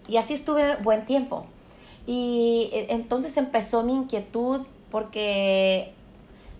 Y 0.06 0.16
así 0.16 0.34
estuve 0.34 0.76
buen 0.76 1.04
tiempo. 1.04 1.46
Y 2.06 2.70
eh, 2.72 2.86
entonces 2.90 3.36
empezó 3.36 3.82
mi 3.82 3.94
inquietud 3.94 4.62
porque 4.90 5.92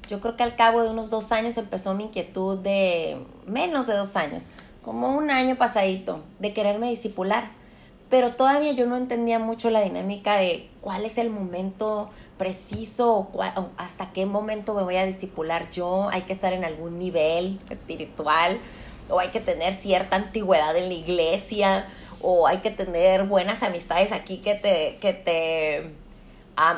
yo 0.09 0.21
creo 0.21 0.37
que 0.37 0.43
al 0.43 0.57
cabo 0.57 0.83
de 0.83 0.91
unos 0.91 1.11
dos 1.11 1.33
años 1.33 1.57
empezó 1.57 1.95
mi 1.95 2.05
inquietud 2.05 2.59
de 2.59 3.19
menos 3.47 3.87
de 3.87 3.95
dos 3.95 4.17
años, 4.17 4.51
como 4.83 5.17
un 5.17 5.31
año 5.31 5.57
pasadito, 5.57 6.21
de 6.39 6.53
quererme 6.53 6.89
disipular. 6.89 7.51
Pero 8.11 8.35
todavía 8.37 8.73
yo 8.73 8.87
no 8.87 8.97
entendía 8.97 9.39
mucho 9.39 9.71
la 9.71 9.83
dinámica 9.83 10.37
de 10.37 10.69
cuál 10.81 11.05
es 11.05 11.19
el 11.19 11.31
momento 11.31 12.11
preciso 12.39 13.29
o, 13.33 13.43
hasta 13.77 14.13
qué 14.13 14.25
momento 14.25 14.75
me 14.75 14.83
voy 14.83 14.97
a 14.97 15.05
disipular 15.05 15.71
yo. 15.71 16.09
Hay 16.11 16.23
que 16.23 16.33
estar 16.33 16.53
en 16.53 16.65
algún 16.65 16.99
nivel 16.99 17.61
espiritual 17.69 18.59
o 19.11 19.21
hay 19.21 19.29
que 19.29 19.41
tener 19.41 19.75
cierta 19.75 20.17
antigüedad 20.17 20.75
en 20.77 20.89
la 20.89 20.95
iglesia 20.95 21.87
o 22.23 22.47
hay 22.47 22.59
que 22.59 22.71
tener 22.71 23.25
buenas 23.25 23.63
amistades 23.63 24.13
aquí 24.13 24.39
que 24.39 24.55
te, 24.55 24.99
que 25.01 25.13
te 25.13 25.93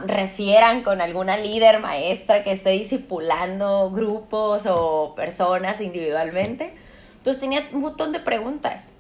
refieran 0.07 0.83
con 0.83 1.01
alguna 1.01 1.37
líder, 1.37 1.81
maestra 1.81 2.43
que 2.43 2.53
esté 2.53 2.71
discipulando 2.71 3.91
grupos 3.91 4.67
o 4.67 5.15
personas 5.15 5.81
individualmente. 5.81 6.75
Entonces 7.19 7.41
tenía 7.41 7.69
un 7.73 7.81
montón 7.81 8.13
de 8.13 8.21
preguntas. 8.21 8.97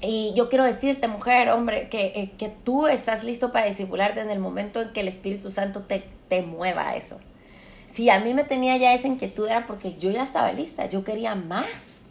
Y 0.00 0.32
yo 0.36 0.48
quiero 0.48 0.64
decirte, 0.64 1.08
mujer, 1.08 1.48
hombre, 1.48 1.88
que, 1.88 2.12
eh, 2.14 2.32
que 2.38 2.48
tú 2.48 2.86
estás 2.86 3.24
listo 3.24 3.50
para 3.50 3.66
discipularte 3.66 4.20
en 4.20 4.30
el 4.30 4.38
momento 4.38 4.80
en 4.80 4.92
que 4.92 5.00
el 5.00 5.08
Espíritu 5.08 5.50
Santo 5.50 5.82
te, 5.82 6.04
te 6.28 6.42
mueva 6.42 6.90
a 6.90 6.96
eso. 6.96 7.18
Si 7.86 8.10
a 8.10 8.20
mí 8.20 8.34
me 8.34 8.44
tenía 8.44 8.76
ya 8.76 8.92
esa 8.92 9.08
inquietud 9.08 9.48
era 9.48 9.66
porque 9.66 9.96
yo 9.98 10.10
ya 10.10 10.22
estaba 10.22 10.52
lista, 10.52 10.86
yo 10.86 11.04
quería 11.04 11.34
más, 11.34 12.10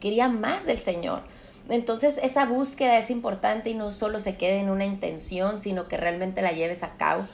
quería 0.00 0.28
más 0.28 0.66
del 0.66 0.78
Señor. 0.78 1.22
Entonces 1.68 2.18
esa 2.22 2.46
búsqueda 2.46 2.98
es 2.98 3.10
importante 3.10 3.70
y 3.70 3.74
no 3.74 3.92
solo 3.92 4.18
se 4.18 4.36
quede 4.36 4.58
en 4.58 4.70
una 4.70 4.84
intención, 4.84 5.58
sino 5.58 5.86
que 5.86 5.96
realmente 5.96 6.42
la 6.42 6.52
lleves 6.52 6.82
a 6.82 6.96
cabo, 6.96 7.28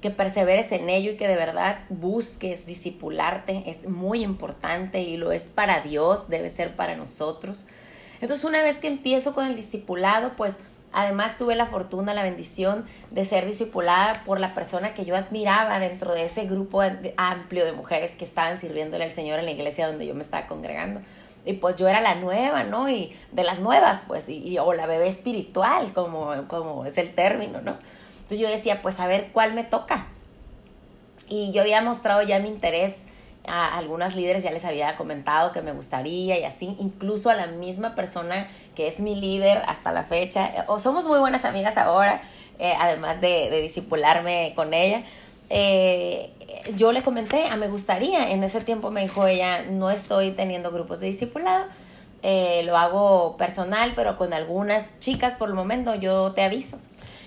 que 0.00 0.10
perseveres 0.10 0.72
en 0.72 0.88
ello 0.88 1.12
y 1.12 1.16
que 1.16 1.28
de 1.28 1.36
verdad 1.36 1.84
busques 1.90 2.66
discipularte. 2.66 3.62
Es 3.66 3.88
muy 3.88 4.24
importante 4.24 5.02
y 5.02 5.16
lo 5.16 5.30
es 5.30 5.50
para 5.50 5.82
Dios, 5.82 6.28
debe 6.28 6.50
ser 6.50 6.74
para 6.74 6.96
nosotros. 6.96 7.66
Entonces 8.20 8.44
una 8.44 8.62
vez 8.62 8.80
que 8.80 8.86
empiezo 8.88 9.34
con 9.34 9.46
el 9.46 9.56
discipulado, 9.56 10.36
pues 10.36 10.60
Además 10.90 11.36
tuve 11.36 11.54
la 11.54 11.66
fortuna, 11.66 12.14
la 12.14 12.22
bendición 12.22 12.86
de 13.10 13.24
ser 13.24 13.44
discipulada 13.44 14.22
por 14.24 14.40
la 14.40 14.54
persona 14.54 14.94
que 14.94 15.04
yo 15.04 15.16
admiraba 15.16 15.78
dentro 15.78 16.14
de 16.14 16.24
ese 16.24 16.46
grupo 16.46 16.82
amplio 17.16 17.66
de 17.66 17.72
mujeres 17.72 18.16
que 18.16 18.24
estaban 18.24 18.56
sirviéndole 18.56 19.04
al 19.04 19.10
Señor 19.10 19.38
en 19.38 19.44
la 19.44 19.50
iglesia 19.50 19.86
donde 19.86 20.06
yo 20.06 20.14
me 20.14 20.22
estaba 20.22 20.46
congregando 20.46 21.02
y 21.44 21.54
pues 21.54 21.76
yo 21.76 21.88
era 21.88 22.00
la 22.00 22.14
nueva, 22.14 22.64
¿no? 22.64 22.88
Y 22.88 23.14
de 23.32 23.42
las 23.42 23.60
nuevas, 23.60 24.04
pues, 24.06 24.28
y, 24.28 24.58
o 24.58 24.72
la 24.74 24.86
bebé 24.86 25.08
espiritual, 25.08 25.92
como, 25.94 26.46
como 26.46 26.84
es 26.84 26.98
el 26.98 27.14
término, 27.14 27.60
¿no? 27.60 27.78
Entonces 28.16 28.38
yo 28.38 28.50
decía, 28.50 28.82
pues 28.82 29.00
a 29.00 29.06
ver 29.06 29.30
cuál 29.32 29.54
me 29.54 29.64
toca. 29.64 30.08
Y 31.28 31.52
yo 31.52 31.62
había 31.62 31.80
mostrado 31.80 32.22
ya 32.22 32.38
mi 32.38 32.48
interés 32.48 33.06
a 33.48 33.76
algunas 33.76 34.14
líderes 34.14 34.42
ya 34.42 34.50
les 34.50 34.64
había 34.64 34.96
comentado 34.96 35.52
que 35.52 35.62
me 35.62 35.72
gustaría 35.72 36.38
y 36.38 36.44
así, 36.44 36.76
incluso 36.78 37.30
a 37.30 37.34
la 37.34 37.46
misma 37.46 37.94
persona 37.94 38.48
que 38.74 38.86
es 38.86 39.00
mi 39.00 39.14
líder 39.14 39.62
hasta 39.66 39.92
la 39.92 40.04
fecha, 40.04 40.64
o 40.68 40.78
somos 40.78 41.06
muy 41.06 41.18
buenas 41.18 41.44
amigas 41.44 41.76
ahora, 41.76 42.22
eh, 42.58 42.74
además 42.78 43.20
de, 43.20 43.50
de 43.50 43.60
disipularme 43.60 44.52
con 44.54 44.74
ella. 44.74 45.02
Eh, 45.50 46.30
yo 46.76 46.92
le 46.92 47.02
comenté, 47.02 47.46
a 47.46 47.54
ah, 47.54 47.56
me 47.56 47.68
gustaría, 47.68 48.30
en 48.30 48.42
ese 48.44 48.60
tiempo 48.60 48.90
me 48.90 49.02
dijo 49.02 49.26
ella, 49.26 49.62
no 49.62 49.90
estoy 49.90 50.32
teniendo 50.32 50.70
grupos 50.70 51.00
de 51.00 51.06
discipulado, 51.06 51.66
eh, 52.22 52.62
lo 52.64 52.76
hago 52.76 53.36
personal, 53.36 53.92
pero 53.94 54.18
con 54.18 54.32
algunas 54.32 54.90
chicas 55.00 55.34
por 55.34 55.48
el 55.48 55.54
momento 55.54 55.94
yo 55.94 56.32
te 56.32 56.42
aviso. 56.42 56.78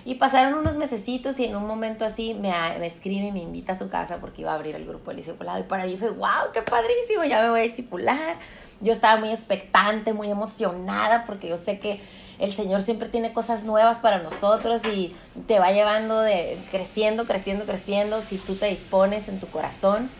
Y 0.04 0.16
pasaron 0.16 0.54
unos 0.54 0.76
mesecitos 0.76 1.38
y 1.38 1.44
en 1.44 1.54
un 1.54 1.66
momento 1.66 2.04
así 2.04 2.34
me, 2.34 2.52
me 2.78 2.86
escribe 2.86 3.26
y 3.26 3.32
me 3.32 3.40
invita 3.40 3.72
a 3.72 3.74
su 3.76 3.88
casa 3.88 4.18
porque 4.18 4.42
iba 4.42 4.52
a 4.52 4.54
abrir 4.54 4.74
el 4.74 4.84
grupo 4.84 5.10
de 5.10 5.18
discipulado. 5.18 5.60
Y 5.60 5.62
para 5.62 5.86
mí 5.86 5.96
fue, 5.96 6.10
wow, 6.10 6.50
qué 6.52 6.62
padrísimo, 6.62 7.24
ya 7.24 7.40
me 7.42 7.50
voy 7.50 7.60
a 7.60 7.62
discipular. 7.62 8.36
Yo 8.80 8.92
estaba 8.92 9.18
muy 9.20 9.30
expectante, 9.30 10.12
muy 10.12 10.30
emocionada 10.30 11.24
porque 11.24 11.48
yo 11.48 11.56
sé 11.56 11.78
que 11.78 12.00
el 12.40 12.52
Señor 12.52 12.82
siempre 12.82 13.08
tiene 13.08 13.32
cosas 13.32 13.64
nuevas 13.64 14.00
para 14.00 14.18
nosotros 14.18 14.84
y 14.84 15.14
te 15.46 15.60
va 15.60 15.70
llevando 15.70 16.20
de 16.20 16.58
creciendo, 16.72 17.24
creciendo, 17.24 17.64
creciendo 17.64 18.20
si 18.20 18.38
tú 18.38 18.56
te 18.56 18.66
dispones 18.66 19.28
en 19.28 19.38
tu 19.38 19.46
corazón. 19.46 20.10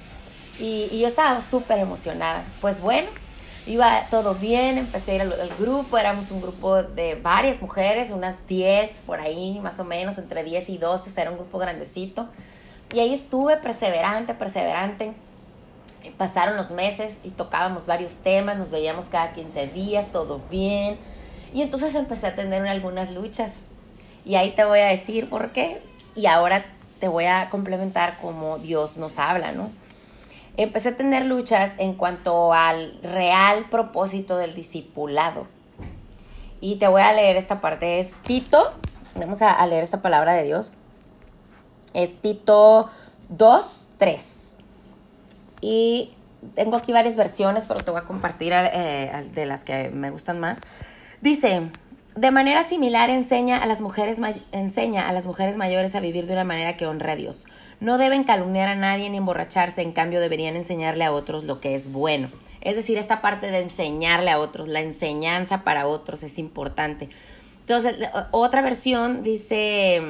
Y, 0.60 0.88
y 0.92 1.00
yo 1.00 1.08
estaba 1.08 1.40
súper 1.40 1.78
emocionada. 1.78 2.44
Pues 2.60 2.80
bueno, 2.80 3.08
iba 3.66 4.06
todo 4.10 4.34
bien, 4.34 4.78
empecé 4.78 5.12
a 5.12 5.14
ir 5.16 5.20
al, 5.22 5.50
grupo, 5.58 5.98
éramos 5.98 6.30
un 6.30 6.40
grupo 6.40 6.82
de 6.82 7.14
varias 7.14 7.62
mujeres, 7.62 8.10
unas 8.10 8.46
10 8.46 9.02
por 9.06 9.20
ahí, 9.20 9.60
más 9.60 9.78
o 9.78 9.84
menos, 9.84 10.18
entre 10.18 10.44
10 10.44 10.68
y 10.70 10.78
12, 10.78 11.10
o 11.10 11.12
sea, 11.12 11.22
era 11.22 11.30
un 11.30 11.38
grupo 11.38 11.58
grandecito. 11.58 12.28
Y 12.92 13.00
ahí 13.00 13.14
estuve 13.14 13.56
perseverante, 13.56 14.34
perseverante. 14.34 15.12
Pasaron 16.18 16.56
los 16.56 16.72
meses 16.72 17.18
y 17.22 17.30
tocábamos 17.30 17.86
varios 17.86 18.16
temas, 18.16 18.56
nos 18.56 18.70
veíamos 18.70 19.06
cada 19.06 19.32
15 19.32 19.68
días, 19.68 20.10
todo 20.10 20.40
bien. 20.50 20.98
Y 21.54 21.62
entonces 21.62 21.94
empecé 21.94 22.26
a 22.26 22.34
tener 22.34 22.66
algunas 22.66 23.10
luchas. 23.10 23.52
Y 24.24 24.34
ahí 24.34 24.50
te 24.50 24.64
voy 24.64 24.80
a 24.80 24.86
decir 24.86 25.28
por 25.28 25.52
qué. 25.52 25.80
Y 26.14 26.26
ahora 26.26 26.64
te 26.98 27.08
voy 27.08 27.24
a 27.24 27.48
complementar 27.50 28.18
cómo 28.20 28.58
Dios 28.58 28.98
nos 28.98 29.18
habla, 29.18 29.52
¿no? 29.52 29.70
Empecé 30.56 30.90
a 30.90 30.96
tener 30.96 31.26
luchas 31.26 31.74
en 31.78 31.94
cuanto 31.94 32.52
al 32.52 32.98
real 33.02 33.66
propósito 33.70 34.36
del 34.36 34.54
discipulado. 34.54 35.46
Y 36.60 36.76
te 36.76 36.86
voy 36.86 37.02
a 37.02 37.12
leer 37.12 37.36
esta 37.36 37.60
parte, 37.60 37.98
es 37.98 38.14
Tito, 38.22 38.72
vamos 39.14 39.42
a, 39.42 39.66
leer 39.66 39.82
esta 39.82 40.00
palabra 40.00 40.32
de 40.34 40.44
Dios, 40.44 40.72
es 41.92 42.18
Tito 42.18 42.88
2, 43.30 43.88
3. 43.98 44.58
Y 45.60 46.12
tengo 46.54 46.76
aquí 46.76 46.92
varias 46.92 47.16
versiones, 47.16 47.66
pero 47.66 47.80
te 47.84 47.90
voy 47.90 48.00
a 48.00 48.04
compartir 48.04 48.52
eh, 48.54 49.30
de 49.32 49.46
las 49.46 49.64
que 49.64 49.90
me 49.90 50.10
gustan 50.10 50.38
más. 50.38 50.60
Dice, 51.20 51.70
de 52.14 52.30
manera 52.30 52.62
similar 52.64 53.10
enseña 53.10 53.58
a 53.62 53.66
las 53.66 53.80
mujeres 53.80 54.18
enseña 54.52 55.08
a 55.08 55.12
las 55.12 55.24
mujeres 55.24 55.56
mayores 55.56 55.94
a 55.94 56.00
vivir 56.00 56.26
de 56.26 56.34
una 56.34 56.44
manera 56.44 56.76
que 56.76 56.86
honre 56.86 57.12
a 57.12 57.16
Dios 57.16 57.46
no 57.82 57.98
deben 57.98 58.22
calumniar 58.22 58.68
a 58.68 58.76
nadie 58.76 59.10
ni 59.10 59.16
emborracharse, 59.16 59.82
en 59.82 59.90
cambio 59.90 60.20
deberían 60.20 60.54
enseñarle 60.54 61.04
a 61.04 61.10
otros 61.10 61.42
lo 61.42 61.60
que 61.60 61.74
es 61.74 61.90
bueno. 61.90 62.28
Es 62.60 62.76
decir, 62.76 62.96
esta 62.96 63.20
parte 63.20 63.50
de 63.50 63.58
enseñarle 63.58 64.30
a 64.30 64.38
otros, 64.38 64.68
la 64.68 64.80
enseñanza 64.80 65.64
para 65.64 65.88
otros 65.88 66.22
es 66.22 66.38
importante. 66.38 67.08
Entonces, 67.58 67.96
otra 68.30 68.62
versión 68.62 69.24
dice, 69.24 70.00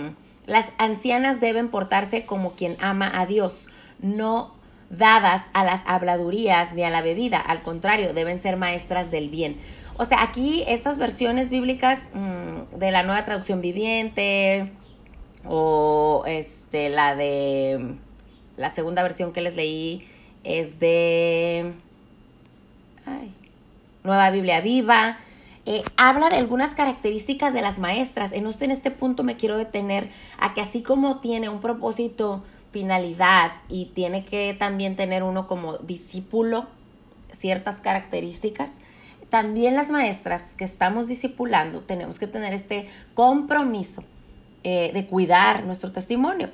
las 0.44 0.72
ancianas 0.76 1.40
deben 1.40 1.70
portarse 1.70 2.26
como 2.26 2.52
quien 2.52 2.76
ama 2.78 3.10
a 3.18 3.24
Dios, 3.24 3.68
no 4.00 4.52
dadas 4.90 5.48
a 5.54 5.64
las 5.64 5.82
habladurías 5.86 6.74
ni 6.74 6.82
a 6.82 6.90
la 6.90 7.00
bebida, 7.00 7.38
al 7.38 7.62
contrario, 7.62 8.12
deben 8.12 8.38
ser 8.38 8.58
maestras 8.58 9.10
del 9.10 9.30
bien. 9.30 9.56
O 9.96 10.04
sea, 10.04 10.22
aquí 10.22 10.62
estas 10.68 10.98
versiones 10.98 11.48
bíblicas 11.48 12.10
mm, 12.12 12.76
de 12.76 12.90
la 12.90 13.02
nueva 13.02 13.24
traducción 13.24 13.62
viviente, 13.62 14.72
o 15.46 16.24
este, 16.26 16.88
la 16.88 17.14
de 17.16 17.96
la 18.56 18.70
segunda 18.70 19.02
versión 19.02 19.32
que 19.32 19.40
les 19.40 19.56
leí 19.56 20.06
es 20.44 20.78
de 20.78 21.72
Nueva 24.04 24.30
Biblia 24.30 24.60
Viva. 24.60 25.18
Eh, 25.64 25.84
habla 25.96 26.28
de 26.28 26.36
algunas 26.36 26.74
características 26.74 27.54
de 27.54 27.62
las 27.62 27.78
maestras. 27.78 28.32
En 28.32 28.46
este, 28.46 28.64
en 28.64 28.72
este 28.72 28.90
punto 28.90 29.22
me 29.22 29.36
quiero 29.36 29.56
detener 29.56 30.10
a 30.38 30.54
que 30.54 30.60
así 30.60 30.82
como 30.82 31.20
tiene 31.20 31.48
un 31.48 31.60
propósito, 31.60 32.42
finalidad 32.72 33.52
y 33.68 33.86
tiene 33.86 34.24
que 34.24 34.54
también 34.58 34.96
tener 34.96 35.22
uno 35.22 35.46
como 35.46 35.78
discípulo 35.78 36.66
ciertas 37.30 37.80
características, 37.80 38.78
también 39.28 39.74
las 39.74 39.90
maestras 39.90 40.56
que 40.56 40.64
estamos 40.64 41.06
discipulando 41.06 41.80
tenemos 41.80 42.18
que 42.18 42.26
tener 42.26 42.52
este 42.52 42.88
compromiso 43.14 44.04
eh, 44.64 44.90
de 44.92 45.06
cuidar 45.06 45.64
nuestro 45.64 45.92
testimonio. 45.92 46.50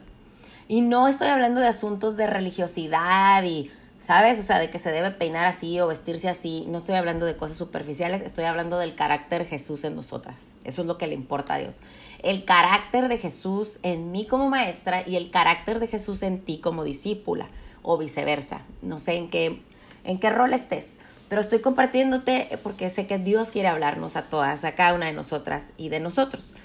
Y 0.68 0.82
no 0.82 1.08
estoy 1.08 1.28
hablando 1.28 1.60
de 1.60 1.68
asuntos 1.68 2.16
de 2.16 2.26
religiosidad 2.26 3.42
y, 3.42 3.70
¿sabes? 4.00 4.38
O 4.38 4.42
sea, 4.42 4.58
de 4.58 4.70
que 4.70 4.78
se 4.78 4.92
debe 4.92 5.10
peinar 5.10 5.46
así 5.46 5.80
o 5.80 5.86
vestirse 5.86 6.28
así. 6.28 6.66
No 6.68 6.78
estoy 6.78 6.96
hablando 6.96 7.24
de 7.24 7.36
cosas 7.36 7.56
superficiales, 7.56 8.20
estoy 8.20 8.44
hablando 8.44 8.78
del 8.78 8.94
carácter 8.94 9.44
de 9.44 9.48
Jesús 9.48 9.84
en 9.84 9.96
nosotras. 9.96 10.52
Eso 10.64 10.82
es 10.82 10.88
lo 10.88 10.98
que 10.98 11.06
le 11.06 11.14
importa 11.14 11.54
a 11.54 11.58
Dios. 11.58 11.80
El 12.22 12.44
carácter 12.44 13.08
de 13.08 13.16
Jesús 13.16 13.78
en 13.82 14.12
mí 14.12 14.26
como 14.26 14.50
maestra 14.50 15.08
y 15.08 15.16
el 15.16 15.30
carácter 15.30 15.80
de 15.80 15.88
Jesús 15.88 16.22
en 16.22 16.40
ti 16.40 16.58
como 16.58 16.84
discípula 16.84 17.48
o 17.82 17.96
viceversa. 17.96 18.60
No 18.82 18.98
sé 18.98 19.16
en 19.16 19.30
qué, 19.30 19.62
en 20.04 20.18
qué 20.18 20.28
rol 20.28 20.52
estés, 20.52 20.98
pero 21.28 21.40
estoy 21.40 21.60
compartiéndote 21.60 22.58
porque 22.62 22.90
sé 22.90 23.06
que 23.06 23.18
Dios 23.18 23.48
quiere 23.48 23.68
hablarnos 23.68 24.16
a 24.16 24.22
todas, 24.22 24.64
a 24.64 24.72
cada 24.72 24.94
una 24.94 25.06
de 25.06 25.12
nosotras 25.12 25.72
y 25.76 25.88
de 25.88 26.00
nosotros. 26.00 26.56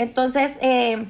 Entonces, 0.00 0.56
eh, 0.62 1.04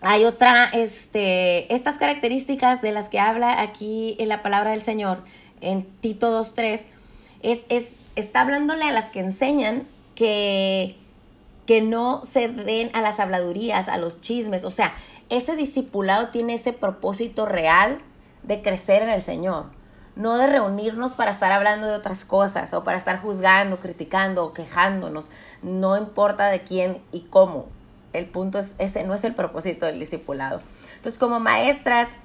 hay 0.00 0.24
otra, 0.24 0.70
este, 0.72 1.70
estas 1.74 1.98
características 1.98 2.80
de 2.80 2.90
las 2.90 3.10
que 3.10 3.20
habla 3.20 3.60
aquí 3.60 4.16
en 4.18 4.30
la 4.30 4.42
palabra 4.42 4.70
del 4.70 4.80
Señor, 4.80 5.22
en 5.60 5.84
Tito 6.00 6.32
2.3, 6.32 6.86
es, 7.42 7.66
es, 7.68 7.96
está 8.14 8.40
hablándole 8.40 8.84
a 8.84 8.92
las 8.92 9.10
que 9.10 9.20
enseñan 9.20 9.86
que, 10.14 10.96
que 11.66 11.82
no 11.82 12.24
se 12.24 12.48
den 12.48 12.90
a 12.94 13.02
las 13.02 13.20
habladurías, 13.20 13.86
a 13.86 13.98
los 13.98 14.22
chismes. 14.22 14.64
O 14.64 14.70
sea, 14.70 14.94
ese 15.28 15.54
discipulado 15.54 16.28
tiene 16.28 16.54
ese 16.54 16.72
propósito 16.72 17.44
real 17.44 18.00
de 18.44 18.62
crecer 18.62 19.02
en 19.02 19.10
el 19.10 19.20
Señor. 19.20 19.66
No 20.14 20.38
de 20.38 20.46
reunirnos 20.46 21.16
para 21.16 21.32
estar 21.32 21.52
hablando 21.52 21.86
de 21.86 21.94
otras 21.94 22.24
cosas 22.24 22.72
o 22.72 22.82
para 22.82 22.96
estar 22.96 23.20
juzgando, 23.20 23.78
criticando 23.78 24.42
o 24.46 24.54
quejándonos. 24.54 25.30
No 25.60 25.98
importa 25.98 26.48
de 26.48 26.62
quién 26.62 27.02
y 27.12 27.20
cómo 27.28 27.75
el 28.12 28.26
punto 28.26 28.58
es, 28.58 28.76
ese 28.78 29.04
no 29.04 29.14
es 29.14 29.24
el 29.24 29.34
propósito 29.34 29.86
del 29.86 29.98
discipulado. 29.98 30.60
Entonces, 30.96 31.18
como 31.18 31.40
maestras, 31.40 32.18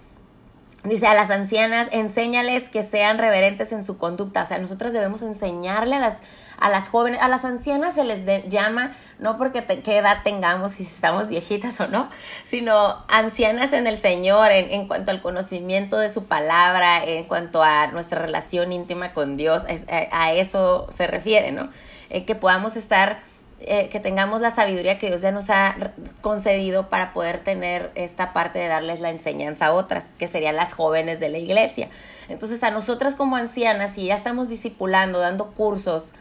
dice 0.83 1.05
a 1.07 1.13
las 1.13 1.29
ancianas, 1.29 1.89
enséñales 1.91 2.69
que 2.69 2.83
sean 2.83 3.17
reverentes 3.17 3.71
en 3.71 3.83
su 3.83 3.97
conducta. 3.97 4.41
O 4.41 4.45
sea, 4.45 4.57
nosotros 4.57 4.93
debemos 4.93 5.21
enseñarle 5.21 5.95
a 5.95 5.99
las, 5.99 6.19
a 6.57 6.69
las 6.69 6.89
jóvenes, 6.89 7.21
a 7.21 7.27
las 7.27 7.45
ancianas 7.45 7.95
se 7.95 8.03
les 8.03 8.25
llama, 8.49 8.91
no 9.19 9.37
porque 9.37 9.61
te, 9.61 9.81
qué 9.81 9.97
edad 9.97 10.19
tengamos, 10.23 10.73
si 10.73 10.83
estamos 10.83 11.29
viejitas 11.29 11.79
o 11.81 11.87
no, 11.87 12.09
sino 12.45 13.03
ancianas 13.09 13.73
en 13.73 13.85
el 13.85 13.97
Señor, 13.97 14.51
en, 14.51 14.71
en 14.71 14.87
cuanto 14.87 15.11
al 15.11 15.21
conocimiento 15.21 15.97
de 15.97 16.09
su 16.09 16.25
palabra, 16.25 17.03
en 17.03 17.25
cuanto 17.25 17.61
a 17.61 17.87
nuestra 17.87 18.19
relación 18.19 18.71
íntima 18.71 19.13
con 19.13 19.37
Dios, 19.37 19.65
a, 20.11 20.33
eso 20.33 20.87
se 20.89 21.05
refiere, 21.07 21.51
¿no? 21.51 21.69
Eh, 22.09 22.25
que 22.25 22.35
podamos 22.35 22.75
estar 22.75 23.21
eh, 23.63 23.89
que 23.89 23.99
tengamos 23.99 24.41
la 24.41 24.49
sabiduría 24.49 24.97
que 24.97 25.07
Dios 25.07 25.21
ya 25.21 25.31
nos 25.31 25.49
ha 25.49 25.75
concedido 26.21 26.89
para 26.89 27.13
poder 27.13 27.43
tener 27.43 27.91
esta 27.95 28.33
parte 28.33 28.59
de 28.59 28.67
darles 28.67 28.99
la 29.01 29.09
enseñanza 29.11 29.67
a 29.67 29.73
otras, 29.73 30.15
que 30.15 30.27
serían 30.27 30.55
las 30.55 30.73
jóvenes 30.73 31.19
de 31.19 31.29
la 31.29 31.37
iglesia. 31.37 31.89
Entonces 32.27 32.63
a 32.63 32.71
nosotras 32.71 33.15
como 33.15 33.35
ancianas, 33.35 33.93
si 33.93 34.05
ya 34.05 34.15
estamos 34.15 34.49
discipulando, 34.49 35.19
dando 35.19 35.51
cursos, 35.51 36.15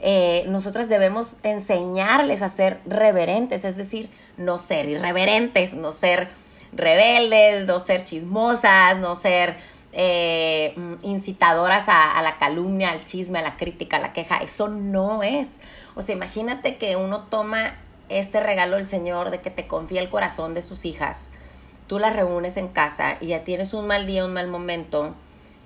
eh, 0.00 0.44
nosotras 0.48 0.88
debemos 0.88 1.38
enseñarles 1.42 2.42
a 2.42 2.48
ser 2.48 2.80
reverentes, 2.84 3.64
es 3.64 3.76
decir, 3.76 4.10
no 4.36 4.58
ser 4.58 4.88
irreverentes, 4.88 5.74
no 5.74 5.92
ser 5.92 6.28
rebeldes, 6.72 7.66
no 7.66 7.78
ser 7.78 8.04
chismosas, 8.04 8.98
no 9.00 9.16
ser 9.16 9.56
eh, 9.92 10.74
incitadoras 11.02 11.88
a, 11.88 12.18
a, 12.18 12.22
la 12.22 12.36
calumnia, 12.36 12.90
al 12.90 13.04
chisme, 13.04 13.38
a 13.38 13.42
la 13.42 13.56
crítica, 13.56 13.96
a 13.96 14.00
la 14.00 14.12
queja. 14.12 14.38
Eso 14.38 14.68
no 14.68 15.22
es. 15.22 15.60
O 15.94 16.02
sea, 16.02 16.14
imagínate 16.14 16.76
que 16.76 16.96
uno 16.96 17.24
toma 17.24 17.76
este 18.08 18.40
regalo 18.40 18.76
del 18.76 18.86
Señor 18.86 19.30
de 19.30 19.40
que 19.40 19.50
te 19.50 19.66
confía 19.66 20.00
el 20.00 20.08
corazón 20.08 20.54
de 20.54 20.62
sus 20.62 20.84
hijas. 20.84 21.30
Tú 21.86 21.98
las 21.98 22.14
reúnes 22.14 22.56
en 22.56 22.68
casa 22.68 23.16
y 23.20 23.28
ya 23.28 23.44
tienes 23.44 23.74
un 23.74 23.86
mal 23.86 24.06
día, 24.06 24.24
un 24.24 24.32
mal 24.32 24.48
momento 24.48 25.14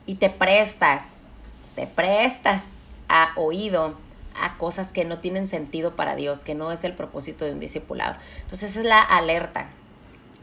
y 0.06 0.16
te 0.16 0.30
prestas, 0.30 1.28
te 1.74 1.86
prestas 1.86 2.78
a 3.08 3.30
oído 3.36 3.94
a 4.40 4.56
cosas 4.56 4.92
que 4.92 5.04
no 5.04 5.18
tienen 5.18 5.46
sentido 5.46 5.96
para 5.96 6.14
Dios, 6.14 6.44
que 6.44 6.54
no 6.54 6.70
es 6.70 6.84
el 6.84 6.94
propósito 6.94 7.44
de 7.44 7.52
un 7.52 7.60
discipulado. 7.60 8.16
Entonces 8.42 8.70
esa 8.70 8.80
es 8.80 8.86
la 8.86 9.00
alerta, 9.00 9.70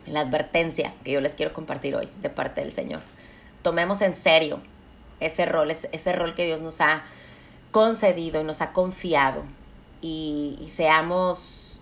la 0.05 0.21
advertencia 0.21 0.93
que 1.03 1.11
yo 1.11 1.21
les 1.21 1.35
quiero 1.35 1.53
compartir 1.53 1.95
hoy 1.95 2.09
de 2.21 2.29
parte 2.29 2.61
del 2.61 2.71
Señor 2.71 3.01
tomemos 3.65 4.01
en 4.01 4.13
serio 4.13 4.59
ese 5.19 5.47
rol, 5.47 5.71
ese, 5.71 5.89
ese 5.91 6.13
rol 6.13 6.35
que 6.35 6.45
Dios 6.45 6.61
nos 6.61 6.81
ha 6.81 7.01
concedido 7.71 8.39
y 8.39 8.43
nos 8.43 8.61
ha 8.61 8.73
confiado. 8.73 9.43
Y, 10.07 10.67
seamos 10.69 11.81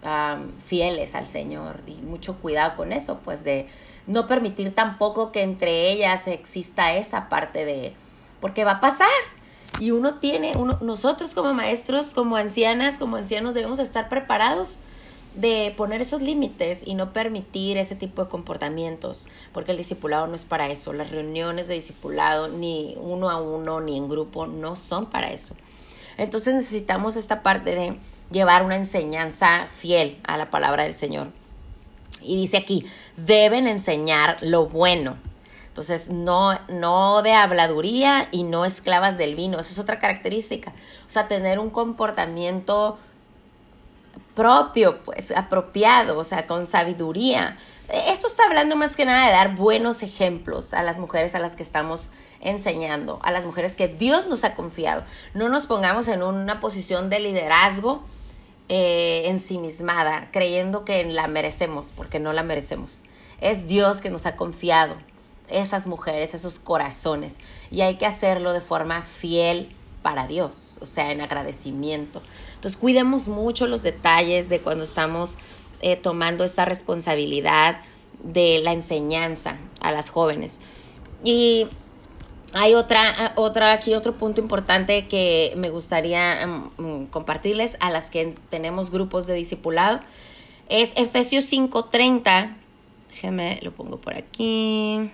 fieles 0.63 1.13
al 1.13 1.25
Señor 1.25 1.81
y 1.87 1.95
mucho 2.03 2.37
cuidado 2.39 2.77
con 2.77 2.93
eso, 2.93 3.19
pues 3.25 3.43
de 3.43 3.67
no 4.07 4.27
permitir 4.27 4.73
tampoco 4.73 5.33
que 5.33 5.41
entre 5.41 5.91
ellas 5.91 6.27
exista 6.27 6.93
esa 6.93 7.27
parte 7.27 7.65
de, 7.65 7.93
porque 8.39 8.63
va 8.63 8.73
a 8.73 8.79
pasar. 8.79 9.07
Y 9.79 9.91
uno 9.91 10.19
tiene, 10.19 10.53
uno, 10.55 10.77
nosotros 10.81 11.31
como 11.33 11.53
maestros, 11.53 12.13
como 12.13 12.37
ancianas, 12.37 12.97
como 12.97 13.17
ancianos, 13.17 13.55
debemos 13.55 13.79
estar 13.79 14.07
preparados 14.07 14.79
de 15.35 15.73
poner 15.75 16.01
esos 16.01 16.21
límites 16.21 16.83
y 16.85 16.93
no 16.93 17.11
permitir 17.11 17.77
ese 17.77 17.95
tipo 17.95 18.23
de 18.23 18.29
comportamientos, 18.29 19.27
porque 19.51 19.71
el 19.71 19.77
discipulado 19.77 20.27
no 20.27 20.35
es 20.35 20.45
para 20.45 20.69
eso. 20.69 20.93
Las 20.93 21.11
reuniones 21.11 21.67
de 21.67 21.73
discipulado, 21.73 22.47
ni 22.47 22.95
uno 23.01 23.29
a 23.29 23.41
uno, 23.41 23.81
ni 23.81 23.97
en 23.97 24.07
grupo, 24.07 24.45
no 24.45 24.77
son 24.77 25.07
para 25.07 25.31
eso. 25.31 25.55
Entonces 26.17 26.53
necesitamos 26.53 27.15
esta 27.15 27.41
parte 27.41 27.75
de 27.75 27.97
llevar 28.31 28.63
una 28.63 28.75
enseñanza 28.75 29.67
fiel 29.75 30.19
a 30.23 30.37
la 30.37 30.49
palabra 30.49 30.83
del 30.83 30.95
Señor. 30.95 31.27
Y 32.21 32.35
dice 32.37 32.57
aquí, 32.57 32.85
deben 33.17 33.67
enseñar 33.67 34.37
lo 34.41 34.67
bueno. 34.67 35.17
Entonces, 35.67 36.09
no, 36.09 36.59
no 36.69 37.21
de 37.23 37.33
habladuría 37.33 38.27
y 38.31 38.43
no 38.43 38.65
esclavas 38.65 39.17
del 39.17 39.35
vino. 39.35 39.59
Esa 39.59 39.71
es 39.71 39.79
otra 39.79 39.99
característica. 39.99 40.71
O 41.07 41.09
sea, 41.09 41.27
tener 41.27 41.59
un 41.59 41.69
comportamiento 41.69 42.99
propio, 44.35 45.03
pues 45.03 45.31
apropiado, 45.31 46.17
o 46.17 46.23
sea, 46.23 46.47
con 46.47 46.67
sabiduría. 46.67 47.57
Esto 47.89 48.27
está 48.27 48.45
hablando 48.45 48.75
más 48.75 48.95
que 48.95 49.05
nada 49.05 49.25
de 49.25 49.31
dar 49.31 49.55
buenos 49.55 50.01
ejemplos 50.01 50.73
a 50.73 50.83
las 50.83 50.99
mujeres 50.99 51.35
a 51.35 51.39
las 51.39 51.55
que 51.55 51.63
estamos 51.63 52.11
enseñando, 52.43 53.19
a 53.23 53.31
las 53.31 53.45
mujeres 53.45 53.75
que 53.75 53.87
Dios 53.87 54.27
nos 54.27 54.43
ha 54.43 54.55
confiado. 54.55 55.03
No 55.33 55.49
nos 55.49 55.65
pongamos 55.65 56.07
en 56.07 56.21
una 56.21 56.59
posición 56.59 57.09
de 57.09 57.19
liderazgo 57.19 58.03
eh, 58.69 59.23
ensimismada, 59.25 60.29
creyendo 60.31 60.85
que 60.85 61.03
la 61.05 61.27
merecemos, 61.27 61.91
porque 61.95 62.19
no 62.19 62.33
la 62.33 62.43
merecemos. 62.43 63.03
Es 63.41 63.67
Dios 63.67 63.99
que 63.99 64.09
nos 64.09 64.25
ha 64.25 64.35
confiado 64.35 64.95
esas 65.49 65.87
mujeres, 65.87 66.33
esos 66.33 66.59
corazones, 66.59 67.39
y 67.71 67.81
hay 67.81 67.95
que 67.95 68.05
hacerlo 68.05 68.53
de 68.53 68.61
forma 68.61 69.01
fiel 69.01 69.75
para 70.01 70.27
Dios, 70.27 70.77
o 70.81 70.85
sea, 70.85 71.11
en 71.11 71.21
agradecimiento. 71.21 72.21
Entonces, 72.55 72.79
cuidemos 72.79 73.27
mucho 73.27 73.67
los 73.67 73.83
detalles 73.83 74.49
de 74.49 74.59
cuando 74.59 74.83
estamos 74.83 75.37
eh, 75.81 75.95
tomando 75.95 76.43
esta 76.43 76.65
responsabilidad 76.65 77.81
de 78.23 78.59
la 78.63 78.73
enseñanza 78.73 79.57
a 79.81 79.91
las 79.91 80.09
jóvenes. 80.09 80.59
Y 81.23 81.67
hay 82.53 82.75
otra, 82.75 83.33
otra 83.35 83.73
aquí, 83.73 83.93
otro 83.93 84.17
punto 84.17 84.39
importante 84.39 85.07
que 85.07 85.53
me 85.57 85.69
gustaría 85.69 86.45
mm, 86.45 86.81
mm, 86.81 87.05
compartirles 87.07 87.77
a 87.79 87.89
las 87.89 88.09
que 88.09 88.35
tenemos 88.49 88.91
grupos 88.91 89.25
de 89.25 89.33
discipulado. 89.33 89.99
Es 90.69 90.91
Efesios 90.95 91.45
5:30. 91.51 92.55
Déjeme, 93.09 93.59
lo 93.61 93.71
pongo 93.71 93.97
por 93.97 94.15
aquí. 94.15 95.11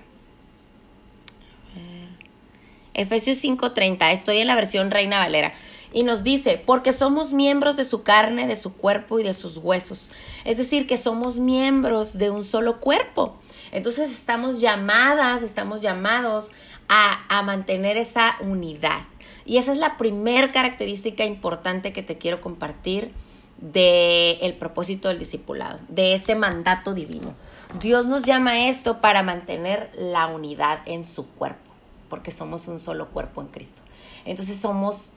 Efesios 2.93 3.37
5:30. 3.41 4.11
Estoy 4.11 4.39
en 4.39 4.47
la 4.47 4.55
versión 4.55 4.91
Reina 4.91 5.19
Valera 5.19 5.53
y 5.91 6.03
nos 6.03 6.23
dice, 6.23 6.61
porque 6.63 6.93
somos 6.93 7.33
miembros 7.33 7.77
de 7.77 7.85
su 7.85 8.03
carne, 8.03 8.45
de 8.47 8.55
su 8.55 8.73
cuerpo 8.73 9.19
y 9.19 9.23
de 9.23 9.33
sus 9.33 9.57
huesos. 9.57 10.11
Es 10.45 10.57
decir, 10.57 10.85
que 10.85 10.97
somos 10.97 11.39
miembros 11.39 12.17
de 12.17 12.29
un 12.29 12.43
solo 12.43 12.79
cuerpo. 12.79 13.37
Entonces 13.71 14.11
estamos 14.11 14.61
llamadas, 14.61 15.41
estamos 15.41 15.81
llamados 15.81 16.51
a, 16.89 17.41
mantener 17.43 17.97
esa 17.97 18.35
unidad. 18.41 19.01
Y 19.45 19.57
esa 19.57 19.71
es 19.71 19.77
la 19.77 19.97
primera 19.97 20.51
característica 20.51 21.23
importante 21.23 21.93
que 21.93 22.03
te 22.03 22.17
quiero 22.17 22.41
compartir 22.41 23.13
del 23.57 24.37
el 24.41 24.55
propósito 24.55 25.07
del 25.07 25.19
discipulado, 25.19 25.79
de 25.87 26.15
este 26.15 26.35
mandato 26.35 26.93
divino. 26.93 27.33
Dios 27.79 28.05
nos 28.05 28.23
llama 28.23 28.51
a 28.51 28.69
esto 28.69 28.99
para 28.99 29.23
mantener 29.23 29.91
la 29.95 30.27
unidad 30.27 30.79
en 30.85 31.05
su 31.05 31.27
cuerpo, 31.27 31.71
porque 32.09 32.31
somos 32.31 32.67
un 32.67 32.79
solo 32.79 33.09
cuerpo 33.09 33.41
en 33.41 33.47
Cristo. 33.47 33.81
Entonces 34.25 34.59
somos 34.59 35.15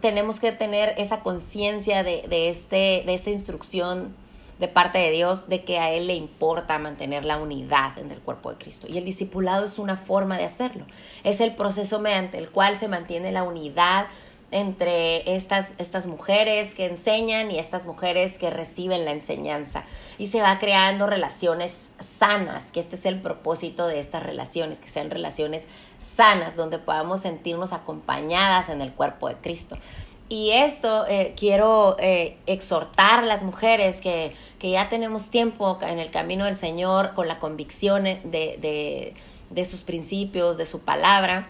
tenemos 0.00 0.40
que 0.40 0.52
tener 0.52 0.94
esa 0.96 1.20
conciencia 1.20 2.02
de, 2.02 2.24
de, 2.28 2.48
este, 2.48 3.02
de 3.04 3.12
esta 3.12 3.28
instrucción 3.28 4.16
de 4.58 4.68
parte 4.68 4.98
de 4.98 5.10
Dios 5.10 5.48
de 5.48 5.64
que 5.64 5.78
a 5.78 5.90
Él 5.90 6.06
le 6.06 6.14
importa 6.14 6.78
mantener 6.78 7.24
la 7.24 7.38
unidad 7.38 7.98
en 7.98 8.10
el 8.10 8.20
cuerpo 8.20 8.50
de 8.50 8.58
Cristo. 8.58 8.86
Y 8.88 8.98
el 8.98 9.04
discipulado 9.04 9.64
es 9.64 9.78
una 9.78 9.96
forma 9.96 10.38
de 10.38 10.44
hacerlo. 10.44 10.86
Es 11.24 11.40
el 11.40 11.54
proceso 11.54 12.00
mediante 12.00 12.38
el 12.38 12.50
cual 12.50 12.76
se 12.76 12.88
mantiene 12.88 13.32
la 13.32 13.42
unidad 13.42 14.06
entre 14.52 15.34
estas, 15.34 15.74
estas 15.78 16.06
mujeres 16.06 16.74
que 16.74 16.86
enseñan 16.86 17.50
y 17.50 17.58
estas 17.58 17.86
mujeres 17.86 18.38
que 18.38 18.48
reciben 18.50 19.04
la 19.04 19.10
enseñanza. 19.10 19.84
Y 20.18 20.28
se 20.28 20.40
va 20.40 20.58
creando 20.58 21.06
relaciones 21.06 21.92
sanas, 21.98 22.70
que 22.70 22.80
este 22.80 22.96
es 22.96 23.06
el 23.06 23.20
propósito 23.20 23.86
de 23.88 23.98
estas 23.98 24.22
relaciones, 24.22 24.78
que 24.78 24.88
sean 24.88 25.10
relaciones 25.10 25.66
sanas, 25.98 26.54
donde 26.54 26.78
podamos 26.78 27.22
sentirnos 27.22 27.72
acompañadas 27.72 28.68
en 28.68 28.80
el 28.80 28.92
cuerpo 28.92 29.28
de 29.28 29.36
Cristo. 29.36 29.78
Y 30.28 30.50
esto 30.50 31.06
eh, 31.06 31.34
quiero 31.36 31.96
eh, 32.00 32.36
exhortar 32.46 33.20
a 33.20 33.26
las 33.26 33.44
mujeres 33.44 34.00
que, 34.00 34.34
que, 34.58 34.70
ya 34.70 34.88
tenemos 34.88 35.30
tiempo 35.30 35.78
en 35.82 36.00
el 36.00 36.10
camino 36.10 36.46
del 36.46 36.56
Señor 36.56 37.14
con 37.14 37.28
la 37.28 37.38
convicción 37.38 38.04
de, 38.04 38.20
de, 38.24 39.14
de 39.50 39.64
sus 39.64 39.84
principios, 39.84 40.56
de 40.56 40.66
su 40.66 40.80
palabra 40.80 41.48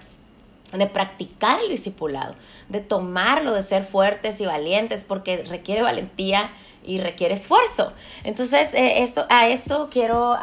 de 0.73 0.87
practicar 0.87 1.61
el 1.61 1.71
discipulado, 1.71 2.35
de 2.69 2.81
tomarlo, 2.81 3.53
de 3.53 3.63
ser 3.63 3.85
fuertes 3.85 4.41
y 4.41 4.47
valientes, 4.47 5.05
porque 5.05 5.43
requiere 5.43 5.83
valentía 5.83 6.51
y 6.85 6.99
requiere 6.99 7.35
esfuerzo. 7.35 7.93
Entonces, 8.25 8.75
eh, 8.75 9.03
esto, 9.03 9.27
a 9.29 9.49
esto 9.49 9.89
quiero 9.91 10.37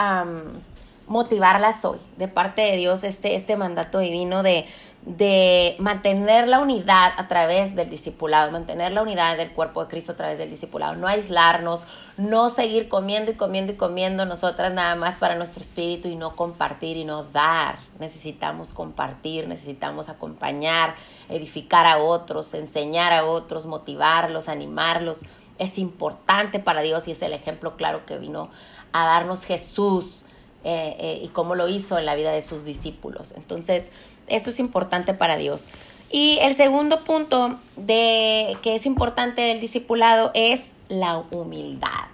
motivarlas 1.08 1.84
hoy, 1.84 2.00
de 2.18 2.28
parte 2.28 2.62
de 2.62 2.78
Dios, 2.78 3.04
este, 3.04 3.36
este 3.36 3.58
mandato 3.58 4.00
divino 4.00 4.44
de 4.44 4.66
de 5.06 5.76
mantener 5.80 6.48
la 6.48 6.60
unidad 6.60 7.12
a 7.18 7.28
través 7.28 7.76
del 7.76 7.90
discipulado, 7.90 8.52
mantener 8.52 8.94
la 8.94 9.02
unidad 9.02 9.36
del 9.36 9.52
cuerpo 9.52 9.82
de 9.84 9.90
Cristo 9.90 10.14
a 10.14 10.16
través 10.16 10.38
del 10.38 10.50
discipulado, 10.50 10.96
no 10.96 11.08
aislarnos, 11.08 11.86
no 12.16 12.50
seguir 12.50 12.88
comiendo 12.88 13.32
y 13.32 13.36
comiendo 13.36 13.74
y 13.74 13.76
comiendo 13.76 14.26
nosotras 14.26 14.74
nada 14.74 14.96
más 14.96 15.18
para 15.18 15.36
nuestro 15.36 15.62
espíritu 15.62 16.08
y 16.08 16.16
no 16.16 16.38
compartir 16.38 16.96
y 16.96 17.04
no 17.04 17.26
dar. 17.26 17.80
Necesitamos 18.00 18.72
compartir, 18.72 19.48
necesitamos 19.50 20.08
acompañar, 20.08 20.96
edificar 21.28 21.86
a 21.86 21.98
otros, 21.98 22.54
enseñar 22.54 23.12
a 23.12 23.26
otros, 23.26 23.66
motivarlos, 23.66 24.48
animarlos. 24.48 25.24
Es 25.60 25.80
importante 25.80 26.60
para 26.60 26.82
Dios 26.82 27.10
y 27.10 27.12
es 27.12 27.22
el 27.22 27.34
ejemplo 27.34 27.76
claro 27.76 28.06
que 28.06 28.18
vino 28.18 28.52
a 28.94 29.06
darnos 29.06 29.44
Jesús 29.44 30.26
eh, 30.66 30.96
eh, 30.98 31.20
y 31.22 31.28
cómo 31.28 31.56
lo 31.56 31.68
hizo 31.68 32.00
en 32.00 32.06
la 32.06 32.16
vida 32.16 32.32
de 32.32 32.42
sus 32.42 32.64
discípulos. 32.64 33.34
Entonces, 33.34 33.92
esto 34.28 34.50
es 34.50 34.60
importante 34.60 35.14
para 35.14 35.38
Dios. 35.38 35.70
Y 36.12 36.38
el 36.42 36.54
segundo 36.54 37.04
punto 37.04 37.60
de 37.76 38.56
que 38.62 38.76
es 38.76 38.86
importante 38.86 39.42
del 39.42 39.60
discipulado 39.60 40.32
es 40.36 40.74
la 40.88 41.18
humildad. 41.32 42.08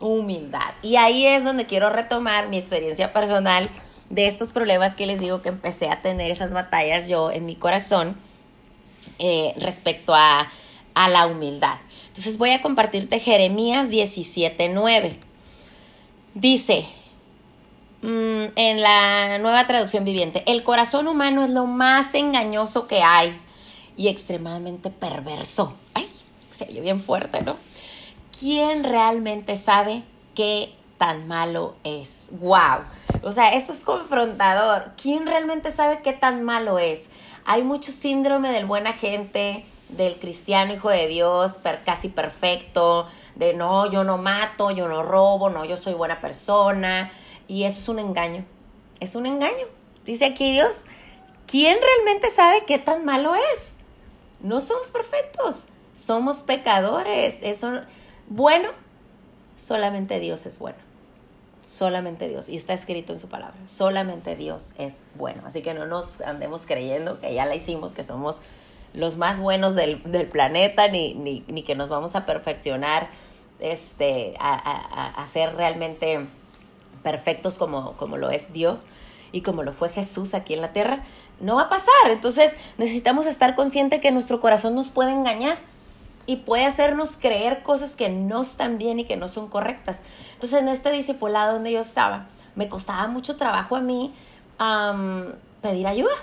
Humildad. 0.00 0.74
Y 0.82 0.96
ahí 0.96 1.26
es 1.26 1.44
donde 1.44 1.66
quiero 1.66 1.88
retomar 1.88 2.48
mi 2.48 2.58
experiencia 2.58 3.12
personal 3.12 3.68
de 4.10 4.26
estos 4.26 4.50
problemas 4.50 4.94
que 4.94 5.06
les 5.06 5.20
digo 5.20 5.40
que 5.40 5.50
empecé 5.50 5.88
a 5.88 6.02
tener 6.02 6.30
esas 6.30 6.52
batallas 6.52 7.08
yo 7.08 7.30
en 7.30 7.46
mi 7.46 7.54
corazón 7.54 8.16
eh, 9.18 9.54
respecto 9.56 10.14
a, 10.14 10.50
a 10.94 11.08
la 11.08 11.26
humildad. 11.26 11.76
Entonces 12.08 12.38
voy 12.38 12.50
a 12.50 12.60
compartirte 12.60 13.20
Jeremías 13.20 13.90
17:9. 13.90 15.16
Dice, 16.34 16.86
Mm, 18.04 18.52
en 18.56 18.82
la 18.82 19.38
nueva 19.38 19.66
traducción 19.66 20.04
viviente, 20.04 20.42
el 20.44 20.62
corazón 20.62 21.08
humano 21.08 21.42
es 21.42 21.48
lo 21.48 21.64
más 21.64 22.14
engañoso 22.14 22.86
que 22.86 23.02
hay 23.02 23.40
y 23.96 24.08
extremadamente 24.08 24.90
perverso. 24.90 25.72
Ay, 25.94 26.10
se 26.50 26.64
oye 26.64 26.82
bien 26.82 27.00
fuerte, 27.00 27.40
¿no? 27.40 27.56
¿Quién 28.38 28.84
realmente 28.84 29.56
sabe 29.56 30.02
qué 30.34 30.74
tan 30.98 31.26
malo 31.28 31.76
es? 31.82 32.28
¡Wow! 32.32 32.82
O 33.22 33.32
sea, 33.32 33.54
eso 33.54 33.72
es 33.72 33.80
confrontador. 33.80 34.92
¿Quién 35.00 35.24
realmente 35.24 35.72
sabe 35.72 36.00
qué 36.02 36.12
tan 36.12 36.42
malo 36.42 36.78
es? 36.78 37.08
Hay 37.46 37.62
mucho 37.62 37.90
síndrome 37.90 38.50
del 38.50 38.66
buena 38.66 38.92
gente, 38.92 39.64
del 39.88 40.18
cristiano 40.18 40.74
hijo 40.74 40.90
de 40.90 41.08
Dios, 41.08 41.52
casi 41.86 42.10
perfecto, 42.10 43.08
de 43.34 43.54
no, 43.54 43.90
yo 43.90 44.04
no 44.04 44.18
mato, 44.18 44.70
yo 44.72 44.88
no 44.88 45.02
robo, 45.02 45.48
no, 45.48 45.64
yo 45.64 45.78
soy 45.78 45.94
buena 45.94 46.20
persona 46.20 47.10
y 47.48 47.64
eso 47.64 47.80
es 47.80 47.88
un 47.88 47.98
engaño. 47.98 48.44
Es 49.00 49.14
un 49.14 49.26
engaño. 49.26 49.66
Dice 50.04 50.24
aquí 50.26 50.52
Dios, 50.52 50.84
¿quién 51.46 51.76
realmente 51.80 52.30
sabe 52.30 52.64
qué 52.66 52.78
tan 52.78 53.04
malo 53.04 53.34
es? 53.34 53.76
No 54.40 54.60
somos 54.60 54.90
perfectos, 54.90 55.68
somos 55.96 56.42
pecadores. 56.42 57.38
Eso, 57.42 57.80
bueno, 58.28 58.70
solamente 59.56 60.20
Dios 60.20 60.46
es 60.46 60.58
bueno. 60.58 60.78
solamente 61.62 62.28
Dios. 62.28 62.48
Y 62.48 62.56
está 62.56 62.74
escrito 62.74 63.14
en 63.14 63.20
su 63.20 63.28
palabra, 63.28 63.56
solamente 63.66 64.36
Dios 64.36 64.74
es 64.78 65.04
bueno. 65.14 65.42
Así 65.46 65.62
que 65.62 65.72
no 65.72 65.86
nos 65.86 66.20
andemos 66.20 66.66
creyendo 66.66 67.20
que 67.20 67.32
ya 67.32 67.46
la 67.46 67.54
hicimos, 67.54 67.92
que 67.92 68.04
somos 68.04 68.40
los 68.92 69.16
más 69.16 69.40
buenos 69.40 69.74
del, 69.74 69.98
planeta, 70.30 70.88
ni, 70.88 71.14
ni, 71.14 71.42
ni, 71.48 71.62
que 71.62 71.74
nos 71.74 71.88
vamos 71.88 72.14
a 72.14 72.26
perfeccionar, 72.26 73.08
este, 73.60 74.34
a, 74.38 74.54
a, 74.54 75.22
a, 75.22 75.26
ser 75.26 75.56
realmente 75.56 76.26
perfectos 77.04 77.58
como, 77.58 77.92
como 77.92 78.16
lo 78.16 78.30
es 78.30 78.52
Dios 78.52 78.86
y 79.30 79.42
como 79.42 79.62
lo 79.62 79.72
fue 79.72 79.90
Jesús 79.90 80.34
aquí 80.34 80.54
en 80.54 80.62
la 80.62 80.72
tierra. 80.72 81.04
No 81.38 81.54
va 81.54 81.62
a 81.62 81.68
pasar. 81.68 82.10
Entonces 82.10 82.56
necesitamos 82.78 83.26
estar 83.26 83.54
conscientes 83.54 84.00
que 84.00 84.10
nuestro 84.10 84.40
corazón 84.40 84.74
nos 84.74 84.90
puede 84.90 85.12
engañar 85.12 85.58
y 86.26 86.36
puede 86.36 86.64
hacernos 86.64 87.16
creer 87.16 87.62
cosas 87.62 87.94
que 87.94 88.08
no 88.08 88.42
están 88.42 88.78
bien 88.78 88.98
y 89.00 89.04
que 89.04 89.16
no 89.16 89.28
son 89.28 89.48
correctas. 89.48 90.02
Entonces, 90.34 90.60
en 90.60 90.68
este 90.68 90.90
discipulado 90.90 91.54
donde 91.54 91.72
yo 91.72 91.80
estaba, 91.80 92.26
me 92.54 92.68
costaba 92.68 93.06
mucho 93.08 93.36
trabajo 93.36 93.76
a 93.76 93.80
mí 93.80 94.14
pedir 95.60 95.86
ayuda, 95.86 96.14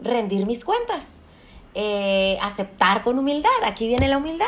rendir 0.00 0.46
mis 0.46 0.64
cuentas, 0.64 1.18
eh, 1.74 2.38
aceptar 2.40 3.02
con 3.02 3.18
humildad. 3.18 3.50
Aquí 3.64 3.86
viene 3.86 4.08
la 4.08 4.18
humildad, 4.18 4.46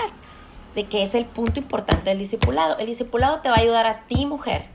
de 0.75 0.85
que 0.85 1.03
es 1.03 1.15
el 1.15 1.27
punto 1.27 1.61
importante 1.61 2.11
del 2.11 2.19
discipulado. 2.19 2.79
El 2.79 2.87
discipulado 2.87 3.41
te 3.41 3.51
va 3.51 3.57
a 3.57 3.61
ayudar 3.61 3.87
a 3.87 4.01
ti, 4.07 4.25
mujer, 4.25 4.67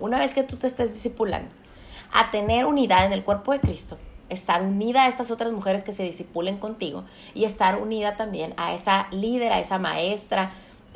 una 0.00 0.18
vez 0.18 0.34
que 0.34 0.42
tú 0.42 0.56
te 0.56 0.66
estés 0.66 0.92
discipulando, 0.92 1.50
a 2.12 2.30
tener 2.30 2.66
unidad 2.66 3.06
en 3.06 3.12
el 3.12 3.22
cuerpo 3.22 3.52
de 3.52 3.60
Cristo 3.60 3.98
estar 4.30 4.62
unida 4.62 5.04
a 5.04 5.08
estas 5.08 5.30
otras 5.30 5.52
mujeres 5.52 5.82
que 5.82 5.92
se 5.92 6.04
disipulen 6.04 6.58
contigo 6.58 7.04
y 7.34 7.44
estar 7.44 7.76
unida 7.76 8.16
también 8.16 8.54
a 8.56 8.74
esa 8.74 9.08
líder, 9.10 9.52
a 9.52 9.58
esa 9.58 9.78
maestra 9.78 10.52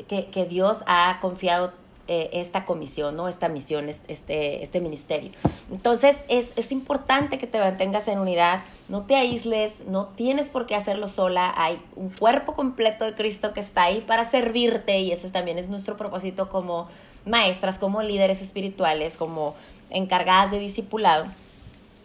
que, 0.08 0.26
que 0.26 0.46
Dios 0.46 0.82
ha 0.86 1.18
confiado 1.20 1.72
eh, 2.06 2.30
esta 2.34 2.66
comisión, 2.66 3.16
¿no? 3.16 3.28
esta 3.28 3.48
misión, 3.48 3.88
este, 3.88 4.62
este 4.62 4.80
ministerio. 4.80 5.32
Entonces 5.70 6.24
es, 6.28 6.52
es 6.54 6.70
importante 6.70 7.38
que 7.38 7.46
te 7.46 7.58
mantengas 7.58 8.08
en 8.08 8.18
unidad, 8.18 8.62
no 8.88 9.02
te 9.02 9.16
aísles, 9.16 9.86
no 9.86 10.08
tienes 10.08 10.50
por 10.50 10.66
qué 10.66 10.74
hacerlo 10.74 11.08
sola, 11.08 11.54
hay 11.56 11.82
un 11.96 12.10
cuerpo 12.10 12.54
completo 12.54 13.04
de 13.04 13.14
Cristo 13.14 13.54
que 13.54 13.60
está 13.60 13.84
ahí 13.84 14.02
para 14.02 14.24
servirte 14.26 14.98
y 15.00 15.12
ese 15.12 15.30
también 15.30 15.58
es 15.58 15.70
nuestro 15.70 15.96
propósito 15.96 16.50
como 16.50 16.88
maestras, 17.26 17.78
como 17.78 18.02
líderes 18.02 18.40
espirituales, 18.40 19.16
como 19.16 19.54
encargadas 19.90 20.50
de 20.50 20.58
discipulado 20.58 21.26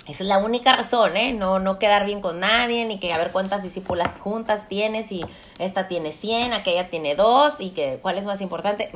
esa 0.09 0.23
es 0.23 0.27
la 0.27 0.39
única 0.39 0.75
razón, 0.75 1.15
¿eh? 1.17 1.33
No, 1.33 1.59
no 1.59 1.77
quedar 1.77 2.03
bien 2.03 2.19
con 2.19 2.39
nadie, 2.39 2.83
ni 2.85 2.99
que 2.99 3.13
a 3.13 3.17
ver 3.19 3.31
cuántas 3.31 3.61
discípulas 3.61 4.19
juntas 4.19 4.67
tienes 4.67 5.11
y 5.11 5.23
esta 5.59 5.87
tiene 5.87 6.13
100, 6.13 6.53
aquella 6.53 6.89
tiene 6.89 7.15
2 7.15 7.61
y 7.61 7.69
que 7.69 7.99
cuál 8.01 8.17
es 8.17 8.25
más 8.25 8.41
importante. 8.41 8.91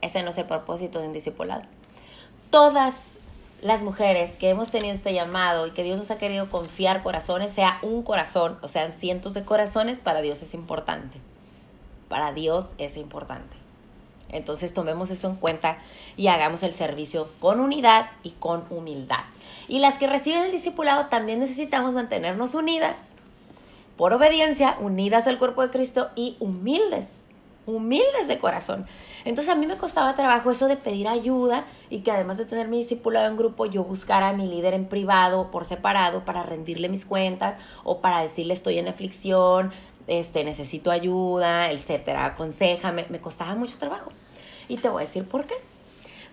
Ese 0.00 0.22
no 0.22 0.30
es 0.30 0.38
el 0.38 0.46
propósito 0.46 0.98
de 0.98 1.08
un 1.08 1.12
discipulado. 1.12 1.64
Todas 2.48 2.94
las 3.60 3.82
mujeres 3.82 4.38
que 4.38 4.48
hemos 4.48 4.70
tenido 4.70 4.94
este 4.94 5.12
llamado 5.12 5.66
y 5.66 5.72
que 5.72 5.82
Dios 5.82 5.98
nos 5.98 6.10
ha 6.10 6.16
querido 6.16 6.48
confiar 6.48 7.02
corazones, 7.02 7.52
sea 7.52 7.78
un 7.82 8.02
corazón 8.02 8.56
o 8.62 8.68
sean 8.68 8.94
cientos 8.94 9.34
de 9.34 9.44
corazones, 9.44 10.00
para 10.00 10.22
Dios 10.22 10.40
es 10.40 10.54
importante. 10.54 11.18
Para 12.08 12.32
Dios 12.32 12.72
es 12.78 12.96
importante. 12.96 13.54
Entonces 14.32 14.74
tomemos 14.74 15.10
eso 15.10 15.28
en 15.28 15.36
cuenta 15.36 15.78
y 16.16 16.28
hagamos 16.28 16.62
el 16.62 16.74
servicio 16.74 17.28
con 17.40 17.60
unidad 17.60 18.10
y 18.22 18.30
con 18.30 18.64
humildad. 18.70 19.24
Y 19.68 19.78
las 19.78 19.98
que 19.98 20.06
reciben 20.06 20.42
el 20.42 20.52
discipulado 20.52 21.06
también 21.06 21.40
necesitamos 21.40 21.94
mantenernos 21.94 22.54
unidas, 22.54 23.14
por 23.96 24.12
obediencia, 24.14 24.76
unidas 24.80 25.26
al 25.26 25.38
cuerpo 25.38 25.62
de 25.62 25.70
Cristo 25.70 26.08
y 26.14 26.36
humildes, 26.40 27.26
humildes 27.66 28.28
de 28.28 28.38
corazón. 28.38 28.86
Entonces 29.24 29.52
a 29.52 29.56
mí 29.56 29.66
me 29.66 29.76
costaba 29.76 30.14
trabajo 30.14 30.50
eso 30.50 30.66
de 30.68 30.76
pedir 30.76 31.06
ayuda 31.06 31.64
y 31.90 32.00
que 32.00 32.10
además 32.10 32.38
de 32.38 32.46
tener 32.46 32.68
mi 32.68 32.78
discipulado 32.78 33.28
en 33.28 33.36
grupo, 33.36 33.66
yo 33.66 33.84
buscara 33.84 34.30
a 34.30 34.32
mi 34.32 34.46
líder 34.46 34.72
en 34.72 34.86
privado, 34.86 35.50
por 35.50 35.66
separado, 35.66 36.24
para 36.24 36.42
rendirle 36.42 36.88
mis 36.88 37.04
cuentas 37.04 37.56
o 37.84 38.00
para 38.00 38.22
decirle 38.22 38.54
estoy 38.54 38.78
en 38.78 38.88
aflicción, 38.88 39.72
este, 40.10 40.42
necesito 40.42 40.90
ayuda, 40.90 41.70
etcétera, 41.70 42.26
aconsejame. 42.26 43.06
Me 43.10 43.20
costaba 43.20 43.54
mucho 43.54 43.78
trabajo. 43.78 44.10
Y 44.68 44.76
te 44.76 44.88
voy 44.88 45.04
a 45.04 45.06
decir 45.06 45.24
por 45.24 45.46
qué. 45.46 45.54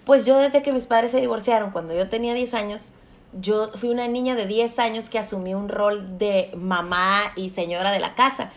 Pues 0.04 0.26
yo 0.26 0.38
desde 0.40 0.64
que 0.64 0.74
mis 0.74 0.86
padres 0.86 1.12
se 1.12 1.22
divorciaron, 1.22 1.70
cuando 1.72 1.94
yo 1.94 2.10
tenía 2.10 2.34
10 2.34 2.54
años, 2.56 2.94
yo 3.34 3.72
fui 3.76 3.90
una 3.90 4.08
niña 4.08 4.34
de 4.36 4.48
10 4.48 4.80
años 4.80 5.10
que 5.10 5.20
asumí 5.20 5.54
un 5.54 5.70
rol 5.70 6.18
de 6.18 6.52
mamá 6.56 7.34
y 7.36 7.50
señora 7.52 7.92
de 7.92 8.00
la 8.00 8.16
casa, 8.16 8.52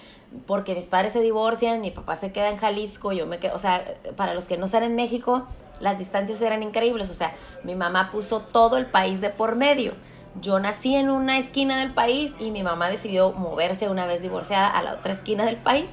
porque 0.47 0.75
mis 0.75 0.87
padres 0.87 1.13
se 1.13 1.21
divorcian, 1.21 1.83
mi 1.83 1.91
papá 1.91 2.17
se 2.17 2.33
queda 2.33 2.49
en 2.49 2.57
Jalisco, 2.57 3.13
yo 3.13 3.27
me 3.27 3.39
quedo, 3.39 3.55
o 3.55 3.59
sea, 3.59 3.85
para 4.17 4.33
los 4.33 4.47
que 4.47 4.57
no 4.57 4.65
están 4.65 4.85
en 4.85 4.95
México, 4.95 5.47
las 5.81 5.99
distancias 5.99 6.41
eran 6.41 6.63
increíbles, 6.63 7.11
o 7.11 7.15
sea, 7.15 7.35
mi 7.63 7.75
mamá 7.75 8.11
puso 8.11 8.41
todo 8.41 8.79
el 8.79 8.87
país 8.87 9.21
de 9.21 9.29
por 9.29 9.57
medio. 9.57 9.93
Yo 10.41 10.61
nací 10.61 10.95
en 10.95 11.11
una 11.11 11.39
esquina 11.39 11.81
del 11.81 11.93
país 11.93 12.33
y 12.39 12.51
mi 12.51 12.63
mamá 12.63 12.89
decidió 12.89 13.33
moverse 13.33 13.89
una 13.89 14.07
vez 14.07 14.23
divorciada 14.23 14.69
a 14.69 14.83
la 14.83 14.95
otra 14.95 15.13
esquina 15.13 15.45
del 15.45 15.57
país. 15.57 15.91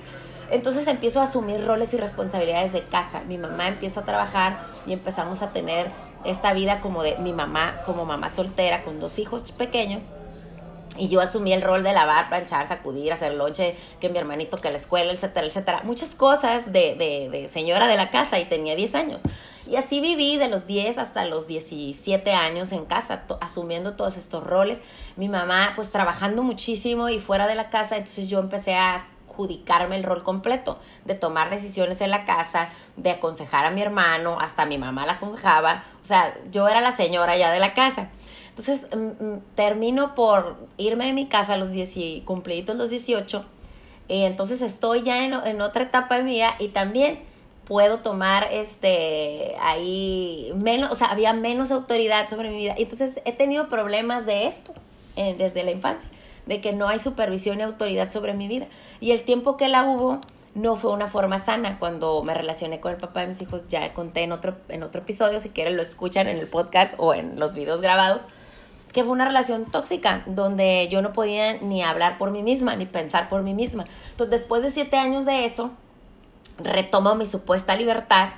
Entonces 0.51 0.87
empiezo 0.87 1.19
a 1.19 1.23
asumir 1.23 1.65
roles 1.65 1.93
y 1.93 1.97
responsabilidades 1.97 2.71
de 2.71 2.83
casa. 2.83 3.21
Mi 3.27 3.37
mamá 3.37 3.67
empieza 3.67 4.01
a 4.01 4.05
trabajar 4.05 4.59
y 4.85 4.93
empezamos 4.93 5.41
a 5.41 5.49
tener 5.49 5.87
esta 6.23 6.53
vida 6.53 6.81
como 6.81 7.03
de 7.03 7.17
mi 7.17 7.33
mamá, 7.33 7.81
como 7.85 8.05
mamá 8.05 8.29
soltera 8.29 8.83
con 8.83 8.99
dos 8.99 9.19
hijos 9.19 9.51
pequeños. 9.51 10.11
Y 10.97 11.09
yo 11.09 11.19
asumí 11.19 11.51
el 11.51 11.61
rol 11.61 11.83
de 11.83 11.93
lavar, 11.93 12.29
planchar, 12.29 12.67
sacudir, 12.67 13.11
hacer 13.11 13.33
lonche, 13.33 13.75
que 13.99 14.09
mi 14.09 14.17
hermanito, 14.17 14.57
que 14.57 14.71
la 14.71 14.77
escuela, 14.77 15.11
etcétera, 15.11 15.47
etcétera. 15.47 15.81
Muchas 15.83 16.15
cosas 16.15 16.71
de, 16.71 16.95
de, 16.95 17.29
de 17.29 17.49
señora 17.49 17.87
de 17.87 17.97
la 17.97 18.09
casa 18.09 18.39
y 18.39 18.45
tenía 18.45 18.75
10 18.75 18.95
años. 18.95 19.21
Y 19.67 19.75
así 19.75 19.99
viví 19.99 20.37
de 20.37 20.47
los 20.47 20.65
10 20.65 20.97
hasta 20.97 21.25
los 21.25 21.47
17 21.47 22.31
años 22.31 22.71
en 22.71 22.85
casa, 22.85 23.23
asumiendo 23.41 23.95
todos 23.95 24.15
estos 24.15 24.43
roles. 24.43 24.81
Mi 25.17 25.27
mamá 25.27 25.73
pues 25.75 25.91
trabajando 25.91 26.41
muchísimo 26.41 27.09
y 27.09 27.19
fuera 27.19 27.47
de 27.47 27.55
la 27.55 27.69
casa, 27.69 27.97
entonces 27.97 28.29
yo 28.29 28.39
empecé 28.39 28.75
a 28.75 29.07
adjudicarme 29.37 29.97
el 29.97 30.03
rol 30.03 30.23
completo, 30.23 30.79
de 31.05 31.13
tomar 31.13 31.49
decisiones 31.49 32.01
en 32.01 32.09
la 32.09 32.25
casa, 32.25 32.69
de 32.95 33.11
aconsejar 33.11 33.65
a 33.65 33.71
mi 33.71 33.81
hermano, 33.81 34.39
hasta 34.39 34.65
mi 34.65 34.79
mamá 34.79 35.05
la 35.05 35.13
aconsejaba, 35.13 35.83
o 36.01 36.05
sea, 36.05 36.35
yo 36.51 36.67
era 36.67 36.81
la 36.81 36.91
señora 36.91 37.37
ya 37.37 37.51
de 37.51 37.59
la 37.59 37.75
casa. 37.75 38.09
Entonces 38.49 38.87
mm, 38.95 39.23
mm, 39.23 39.41
termino 39.53 40.15
por 40.15 40.57
irme 40.77 41.05
de 41.05 41.13
mi 41.13 41.27
casa 41.27 41.53
a 41.53 41.57
los 41.57 41.69
10, 41.71 42.23
cumpliditos 42.25 42.75
los 42.75 42.89
18, 42.89 43.45
y 44.07 44.23
entonces 44.23 44.61
estoy 44.61 45.03
ya 45.03 45.23
en, 45.23 45.33
en 45.33 45.61
otra 45.61 45.83
etapa 45.83 46.17
de 46.17 46.23
mi 46.23 46.31
vida 46.31 46.55
y 46.57 46.69
también 46.69 47.19
puedo 47.67 47.99
tomar 47.99 48.47
este 48.51 49.55
ahí 49.61 50.51
menos, 50.55 50.91
o 50.91 50.95
sea, 50.95 51.07
había 51.07 51.33
menos 51.33 51.71
autoridad 51.71 52.29
sobre 52.29 52.49
mi 52.49 52.57
vida. 52.57 52.75
Entonces 52.77 53.21
he 53.25 53.33
tenido 53.33 53.67
problemas 53.67 54.25
de 54.25 54.47
esto 54.47 54.73
eh, 55.15 55.35
desde 55.37 55.63
la 55.63 55.71
infancia 55.71 56.09
de 56.45 56.61
que 56.61 56.71
no 56.71 56.87
hay 56.87 56.99
supervisión 56.99 57.59
y 57.59 57.63
autoridad 57.63 58.09
sobre 58.09 58.33
mi 58.33 58.47
vida. 58.47 58.67
Y 59.01 59.11
el 59.11 59.23
tiempo 59.23 59.57
que 59.57 59.67
la 59.67 59.83
hubo 59.83 60.19
no 60.55 60.75
fue 60.75 60.91
una 60.91 61.07
forma 61.07 61.39
sana. 61.39 61.77
Cuando 61.77 62.23
me 62.23 62.33
relacioné 62.33 62.79
con 62.79 62.93
el 62.93 62.97
papá 62.97 63.21
de 63.21 63.27
mis 63.27 63.41
hijos, 63.41 63.67
ya 63.67 63.93
conté 63.93 64.21
en 64.21 64.31
otro, 64.31 64.55
en 64.69 64.83
otro 64.83 65.01
episodio, 65.01 65.39
si 65.39 65.49
quieren 65.49 65.75
lo 65.75 65.81
escuchan 65.81 66.27
en 66.27 66.37
el 66.37 66.47
podcast 66.47 66.95
o 66.97 67.13
en 67.13 67.39
los 67.39 67.53
videos 67.53 67.81
grabados, 67.81 68.25
que 68.93 69.03
fue 69.03 69.11
una 69.11 69.25
relación 69.25 69.65
tóxica, 69.65 70.23
donde 70.25 70.87
yo 70.89 71.01
no 71.01 71.13
podía 71.13 71.55
ni 71.59 71.83
hablar 71.83 72.17
por 72.17 72.31
mí 72.31 72.41
misma, 72.41 72.75
ni 72.75 72.85
pensar 72.85 73.27
por 73.27 73.43
mí 73.43 73.53
misma. 73.53 73.85
Entonces, 74.11 74.39
después 74.39 74.63
de 74.63 74.71
siete 74.71 74.97
años 74.97 75.25
de 75.25 75.45
eso, 75.45 75.71
retomo 76.57 77.15
mi 77.15 77.25
supuesta 77.25 77.75
libertad 77.75 78.29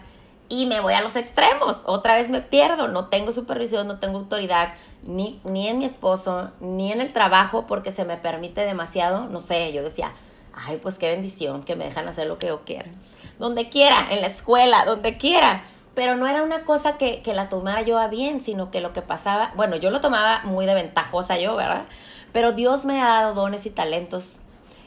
y 0.49 0.65
me 0.65 0.79
voy 0.79 0.93
a 0.93 1.01
los 1.01 1.15
extremos. 1.15 1.83
Otra 1.85 2.15
vez 2.15 2.29
me 2.29 2.41
pierdo, 2.41 2.87
no 2.87 3.07
tengo 3.07 3.31
supervisión, 3.31 3.87
no 3.87 3.99
tengo 3.99 4.17
autoridad, 4.17 4.73
ni, 5.03 5.39
ni 5.43 5.67
en 5.67 5.77
mi 5.77 5.85
esposo, 5.85 6.51
ni 6.59 6.91
en 6.91 7.01
el 7.01 7.13
trabajo, 7.13 7.67
porque 7.67 7.91
se 7.91 8.03
me 8.03 8.17
permite 8.17 8.61
demasiado. 8.61 9.27
No 9.27 9.39
sé, 9.39 9.71
yo 9.71 9.83
decía, 9.83 10.13
ay, 10.53 10.79
pues 10.81 10.97
qué 10.97 11.09
bendición 11.09 11.63
que 11.63 11.75
me 11.75 11.85
dejan 11.85 12.07
hacer 12.07 12.27
lo 12.27 12.39
que 12.39 12.47
yo 12.47 12.65
quiera. 12.65 12.89
Donde 13.37 13.69
quiera, 13.69 14.07
en 14.09 14.21
la 14.21 14.27
escuela, 14.27 14.85
donde 14.85 15.17
quiera. 15.17 15.63
Pero 15.93 16.15
no 16.15 16.27
era 16.27 16.43
una 16.43 16.65
cosa 16.65 16.97
que, 16.97 17.21
que 17.21 17.33
la 17.33 17.49
tomara 17.49 17.83
yo 17.83 17.99
a 17.99 18.07
bien, 18.07 18.41
sino 18.41 18.71
que 18.71 18.81
lo 18.81 18.91
que 18.93 19.01
pasaba, 19.01 19.53
bueno, 19.55 19.75
yo 19.75 19.91
lo 19.91 20.01
tomaba 20.01 20.41
muy 20.43 20.65
de 20.65 20.73
ventajosa 20.73 21.37
yo, 21.37 21.55
¿verdad? 21.55 21.85
Pero 22.33 22.53
Dios 22.53 22.85
me 22.85 23.01
ha 23.01 23.07
dado 23.07 23.33
dones 23.33 23.65
y 23.65 23.69
talentos 23.69 24.41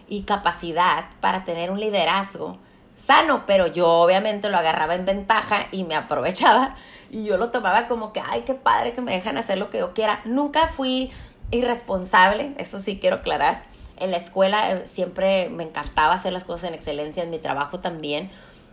y 0.08 0.22
capacidad 0.22 1.04
para 1.20 1.44
tener 1.44 1.70
un 1.70 1.80
liderazgo 1.80 2.58
sano, 2.96 3.44
pero 3.46 3.66
yo 3.66 3.88
obviamente 3.88 4.48
lo 4.48 4.58
agarraba 4.58 4.94
en 4.94 5.04
ventaja 5.04 5.66
y 5.72 5.84
me 5.84 5.94
aprovechaba 5.94 6.76
y 7.10 7.24
yo 7.24 7.36
lo 7.36 7.50
tomaba 7.50 7.88
como 7.88 8.12
que, 8.12 8.20
ay, 8.20 8.42
qué 8.46 8.54
padre 8.54 8.92
que 8.92 9.00
me 9.00 9.12
dejan 9.12 9.36
hacer 9.36 9.58
lo 9.58 9.70
que 9.70 9.78
yo 9.78 9.92
quiera. 9.92 10.20
Nunca 10.24 10.68
fui 10.68 11.10
irresponsable, 11.50 12.54
eso 12.56 12.80
sí 12.80 12.98
quiero 12.98 13.16
aclarar. 13.16 13.64
En 13.98 14.10
la 14.10 14.16
escuela 14.16 14.72
eh, 14.72 14.86
siempre 14.86 15.48
me 15.50 15.64
encantaba 15.64 16.14
hacer 16.14 16.32
las 16.32 16.44
cosas 16.44 16.68
en 16.68 16.74
excelencia, 16.74 17.22
en 17.22 17.30
mi 17.30 17.38
trabajo 17.38 17.80
también, 17.80 18.30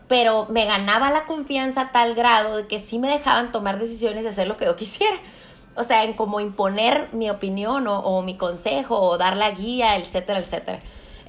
pero 0.08 0.48
me 0.50 0.66
ganaba 0.66 1.12
la 1.12 1.26
confianza 1.26 1.82
a 1.82 1.92
tal 1.92 2.16
grado 2.16 2.58
de 2.58 2.68
que 2.68 2.80
sí 2.80 2.98
me 2.98 3.10
dejaban 3.10 3.52
tomar 3.52 3.78
decisiones 3.78 4.24
y 4.24 4.28
hacer 4.28 4.48
lo 4.48 4.58
que 4.58 4.66
yo 4.66 4.76
quisiera. 4.76 5.18
O 5.76 5.84
sea, 5.84 6.04
en 6.04 6.14
como 6.14 6.40
imponer 6.40 7.10
mi 7.12 7.30
opinión 7.30 7.88
o, 7.88 8.00
o 8.00 8.22
mi 8.22 8.38
consejo 8.38 9.00
o 9.00 9.18
dar 9.18 9.38
la 9.38 9.52
guía, 9.52 9.98
etcétera, 9.98 10.40
etcétera. 10.40 10.80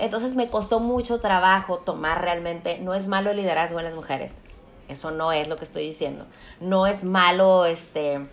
Entonces 0.00 0.34
me 0.34 0.48
costó 0.48 0.80
mucho 0.80 1.20
trabajo 1.20 1.78
tomar 1.78 2.22
realmente, 2.22 2.78
no 2.78 2.94
es 2.94 3.06
malo 3.06 3.30
el 3.30 3.36
liderazgo 3.36 3.78
en 3.78 3.84
las 3.84 3.94
mujeres. 3.94 4.40
Eso 4.88 5.10
no 5.10 5.30
es 5.30 5.46
lo 5.46 5.56
que 5.56 5.64
estoy 5.64 5.84
diciendo. 5.84 6.26
No 6.60 6.86
es 6.86 7.04
malo 7.04 7.64
este 7.64 8.26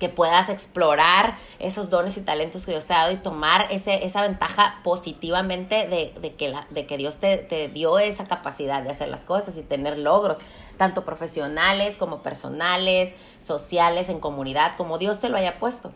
que 0.00 0.08
puedas 0.08 0.48
explorar 0.48 1.36
esos 1.58 1.90
dones 1.90 2.16
y 2.16 2.22
talentos 2.22 2.64
que 2.64 2.72
Dios 2.72 2.86
te 2.86 2.94
ha 2.94 3.00
dado 3.00 3.12
y 3.12 3.18
tomar 3.18 3.66
ese, 3.70 4.06
esa 4.06 4.22
ventaja 4.22 4.80
positivamente 4.82 5.86
de, 5.86 6.34
que, 6.36 6.48
la, 6.48 6.66
de 6.70 6.86
que 6.86 6.96
Dios 6.96 7.18
te, 7.18 7.36
te, 7.36 7.68
dio 7.68 7.98
esa 7.98 8.26
capacidad 8.26 8.82
de 8.82 8.88
hacer 8.88 9.08
las 9.08 9.20
cosas 9.20 9.58
y 9.58 9.62
tener 9.62 9.98
logros, 9.98 10.38
tanto 10.78 11.04
profesionales 11.04 11.98
como 11.98 12.22
personales, 12.22 13.14
sociales, 13.40 14.08
en 14.08 14.20
comunidad, 14.20 14.74
como 14.78 14.96
Dios 14.96 15.20
te 15.20 15.28
lo 15.28 15.36
haya 15.36 15.58
puesto. 15.58 15.92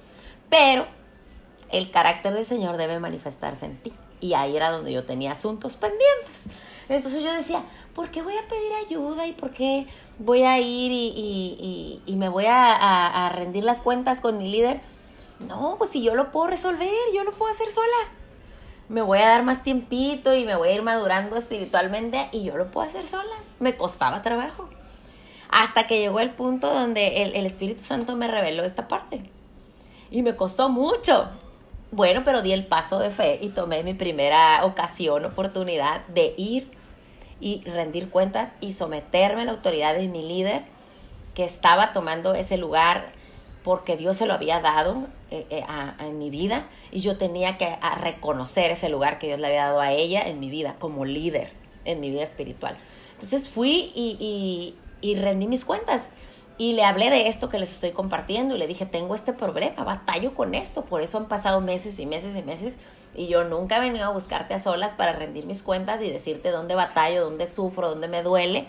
Pero 0.50 0.86
el 1.70 1.90
carácter 1.90 2.34
del 2.34 2.44
Señor 2.44 2.76
debe 2.76 3.00
manifestarse 3.00 3.64
en 3.64 3.78
ti. 3.78 3.92
Y 4.24 4.32
ahí 4.32 4.56
era 4.56 4.70
donde 4.70 4.90
yo 4.90 5.04
tenía 5.04 5.32
asuntos 5.32 5.76
pendientes. 5.76 6.46
Entonces 6.88 7.22
yo 7.22 7.30
decía, 7.34 7.62
¿por 7.94 8.10
qué 8.10 8.22
voy 8.22 8.34
a 8.34 8.48
pedir 8.48 8.72
ayuda 8.72 9.26
y 9.26 9.32
por 9.32 9.50
qué 9.50 9.86
voy 10.18 10.44
a 10.44 10.58
ir 10.58 10.92
y, 10.92 12.16
me 12.16 12.30
voy 12.30 12.46
a, 12.48 13.30
rendir 13.34 13.64
las 13.64 13.82
cuentas 13.82 14.20
con 14.20 14.38
mi 14.38 14.50
líder? 14.50 14.80
No, 15.46 15.74
pues 15.76 15.90
si 15.90 16.02
yo 16.02 16.14
lo 16.14 16.32
puedo 16.32 16.46
resolver, 16.46 16.88
yo 17.14 17.22
lo 17.22 17.32
puedo 17.32 17.52
hacer 17.52 17.70
sola. 17.70 17.86
Me 18.88 19.02
voy 19.02 19.18
a 19.18 19.28
dar 19.28 19.42
más 19.42 19.62
tiempito 19.62 20.34
y 20.34 20.46
me 20.46 20.56
voy 20.56 20.70
a 20.70 20.74
ir 20.74 20.82
madurando 20.82 21.36
espiritualmente 21.36 22.30
y 22.32 22.44
yo 22.44 22.56
lo 22.56 22.70
puedo 22.70 22.86
hacer 22.86 23.06
sola. 23.06 23.36
Me 23.60 23.76
costaba 23.76 24.22
trabajo. 24.22 24.70
Hasta 25.50 25.86
que 25.86 25.98
llegó 25.98 26.20
el 26.20 26.30
punto 26.30 26.72
donde 26.72 27.24
el, 27.24 27.36
el 27.36 27.44
Espíritu 27.44 27.84
Santo 27.84 28.16
me 28.16 28.26
reveló 28.26 28.64
esta 28.64 28.88
parte. 28.88 29.30
Y 30.10 30.22
me 30.22 30.34
costó 30.34 30.70
mucho. 30.70 31.28
Bueno, 31.94 32.22
pero 32.24 32.42
di 32.42 32.50
el 32.50 32.66
paso 32.66 32.98
de 32.98 33.10
fe 33.10 33.38
y 33.40 33.50
tomé 33.50 33.84
mi 33.84 33.94
primera 33.94 34.64
ocasión, 34.64 35.24
oportunidad 35.24 36.04
de 36.08 36.34
ir 36.36 36.72
y 37.40 37.62
rendir 37.66 38.10
cuentas 38.10 38.56
y 38.60 38.72
someterme 38.72 39.42
a 39.42 39.44
la 39.44 39.52
autoridad 39.52 39.94
de 39.94 40.08
mi 40.08 40.26
líder 40.26 40.62
que 41.36 41.44
estaba 41.44 41.92
tomando 41.92 42.34
ese 42.34 42.56
lugar 42.56 43.12
porque 43.62 43.96
Dios 43.96 44.16
se 44.16 44.26
lo 44.26 44.34
había 44.34 44.58
dado 44.58 45.06
eh, 45.30 45.46
eh, 45.50 45.64
en 46.00 46.18
mi 46.18 46.30
vida 46.30 46.66
y 46.90 46.98
yo 46.98 47.16
tenía 47.16 47.58
que 47.58 47.76
reconocer 48.00 48.72
ese 48.72 48.88
lugar 48.88 49.20
que 49.20 49.28
Dios 49.28 49.38
le 49.38 49.46
había 49.46 49.66
dado 49.66 49.80
a 49.80 49.92
ella 49.92 50.22
en 50.22 50.40
mi 50.40 50.50
vida 50.50 50.74
como 50.80 51.04
líder 51.04 51.52
en 51.84 52.00
mi 52.00 52.10
vida 52.10 52.24
espiritual. 52.24 52.76
Entonces 53.12 53.48
fui 53.48 53.92
y, 53.94 54.74
y 55.00 55.14
rendí 55.14 55.46
mis 55.46 55.64
cuentas 55.64 56.16
y 56.56 56.74
le 56.74 56.84
hablé 56.84 57.10
de 57.10 57.28
esto 57.28 57.48
que 57.48 57.58
les 57.58 57.72
estoy 57.72 57.90
compartiendo 57.90 58.54
y 58.54 58.58
le 58.58 58.66
dije, 58.66 58.86
tengo 58.86 59.14
este 59.14 59.32
problema, 59.32 59.82
batallo 59.84 60.34
con 60.34 60.54
esto, 60.54 60.84
por 60.84 61.02
eso 61.02 61.18
han 61.18 61.26
pasado 61.26 61.60
meses 61.60 61.98
y 61.98 62.06
meses 62.06 62.36
y 62.36 62.42
meses 62.42 62.76
y 63.16 63.28
yo 63.28 63.44
nunca 63.44 63.76
he 63.76 63.80
venido 63.80 64.04
a 64.04 64.10
buscarte 64.10 64.54
a 64.54 64.60
solas 64.60 64.94
para 64.94 65.12
rendir 65.12 65.46
mis 65.46 65.62
cuentas 65.62 66.00
y 66.02 66.10
decirte 66.10 66.50
dónde 66.50 66.74
batallo, 66.74 67.24
dónde 67.24 67.46
sufro, 67.46 67.90
dónde 67.90 68.08
me 68.08 68.22
duele 68.22 68.66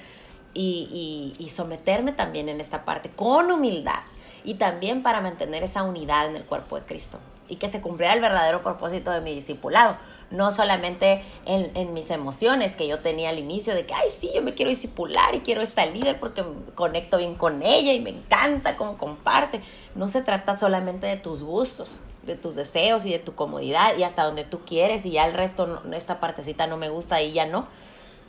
y, 0.53 1.33
y, 1.37 1.43
y 1.43 1.49
someterme 1.49 2.11
también 2.11 2.49
en 2.49 2.61
esta 2.61 2.85
parte 2.85 3.09
con 3.09 3.51
humildad 3.51 4.01
y 4.43 4.55
también 4.55 5.03
para 5.03 5.21
mantener 5.21 5.63
esa 5.63 5.83
unidad 5.83 6.27
en 6.27 6.35
el 6.35 6.43
cuerpo 6.43 6.79
de 6.79 6.85
Cristo 6.85 7.19
y 7.47 7.57
que 7.57 7.67
se 7.67 7.81
cumpliera 7.81 8.13
el 8.13 8.21
verdadero 8.21 8.63
propósito 8.63 9.11
de 9.11 9.21
mi 9.21 9.33
discipulado 9.33 9.97
no 10.31 10.51
solamente 10.51 11.23
en, 11.45 11.93
mis 11.93 12.09
emociones 12.09 12.75
que 12.75 12.87
yo 12.87 12.99
tenía 12.99 13.29
al 13.29 13.39
inicio 13.39 13.75
de 13.75 13.85
que, 13.85 13.93
ay, 13.93 14.07
sí, 14.17 14.31
yo 14.33 14.41
me 14.41 14.53
quiero 14.53 14.69
disipular 14.69 15.35
y 15.35 15.41
quiero 15.41 15.61
esta 15.61 15.85
líder 15.85 16.19
porque 16.19 16.43
conecto 16.73 17.17
bien 17.17 17.35
con 17.35 17.61
ella 17.61 17.93
y 17.93 17.99
me 17.99 18.09
encanta 18.09 18.75
cómo 18.77 18.97
comparte. 18.97 19.61
No 19.93 20.07
se 20.07 20.21
trata 20.21 20.57
solamente 20.57 21.07
de 21.07 21.17
tus 21.17 21.43
gustos, 21.43 22.01
de 22.23 22.35
tus 22.35 22.55
deseos 22.55 23.05
y 23.05 23.11
de 23.11 23.19
tu 23.19 23.35
comodidad 23.35 23.97
y 23.97 24.03
hasta 24.03 24.23
donde 24.23 24.43
tú 24.43 24.61
quieres 24.65 25.05
y 25.05 25.11
ya 25.11 25.25
el 25.27 25.33
resto, 25.33 25.81
esta 25.93 26.19
partecita 26.19 26.67
no 26.67 26.77
me 26.77 26.89
gusta 26.89 27.21
y 27.21 27.33
ya 27.33 27.45
no. 27.45 27.67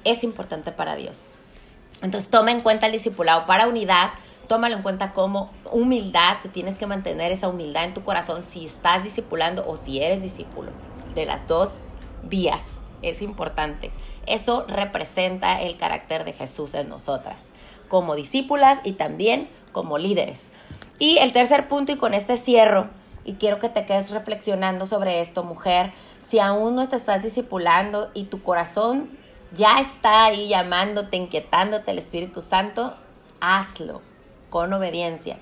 Es 0.05 0.23
importante 0.23 0.73
para 0.73 0.97
Dios. 0.97 1.27
Entonces 2.03 2.31
toma 2.31 2.53
en 2.53 2.61
cuenta 2.61 2.87
el 2.87 2.93
discipulado 2.93 3.47
para 3.47 3.67
unidad, 3.67 4.11
tómalo 4.49 4.77
en 4.77 4.83
cuenta 4.83 5.13
como 5.13 5.51
humildad, 5.73 6.41
que 6.43 6.51
tienes 6.51 6.79
que 6.79 6.87
mantener 6.87 7.33
esa 7.33 7.49
humildad 7.49 7.85
en 7.85 7.95
tu 7.95 8.05
corazón 8.05 8.45
si 8.45 8.67
estás 8.67 9.03
discipulando 9.03 9.67
o 9.67 9.77
si 9.77 10.03
eres 10.03 10.23
discípulo 10.23 10.71
de 11.17 11.27
las 11.27 11.49
dos 11.49 11.81
vías. 12.23 12.81
Es 13.03 13.21
importante. 13.21 13.91
Eso 14.27 14.65
representa 14.69 15.61
el 15.61 15.77
carácter 15.77 16.25
de 16.25 16.33
Jesús 16.33 16.75
en 16.75 16.89
nosotras, 16.89 17.53
como 17.89 18.15
discípulas 18.15 18.79
y 18.85 18.93
también 18.93 19.49
como 19.73 19.99
líderes. 19.99 20.53
Y 21.01 21.19
el 21.19 21.33
tercer 21.33 21.69
punto, 21.69 21.93
y 21.93 21.97
con 21.97 22.15
este 22.15 22.37
cierro, 22.37 22.89
y 23.25 23.35
quiero 23.35 23.59
que 23.59 23.69
te 23.69 23.85
quedes 23.85 24.11
reflexionando 24.11 24.87
sobre 24.87 25.21
esto, 25.21 25.43
mujer, 25.43 25.93
si 26.21 26.39
aún 26.39 26.77
no 26.77 26.89
te 26.89 26.97
estás 26.97 27.23
discipulando 27.23 28.11
y 28.15 28.25
tu 28.25 28.43
corazón 28.43 29.11
ya 29.53 29.81
está 29.81 30.25
ahí 30.25 30.49
llamándote, 30.49 31.17
inquietándote 31.17 31.91
el 31.91 31.99
Espíritu 31.99 32.41
Santo, 32.41 32.95
hazlo 33.41 34.01
con 34.51 34.73
obediencia 34.73 35.39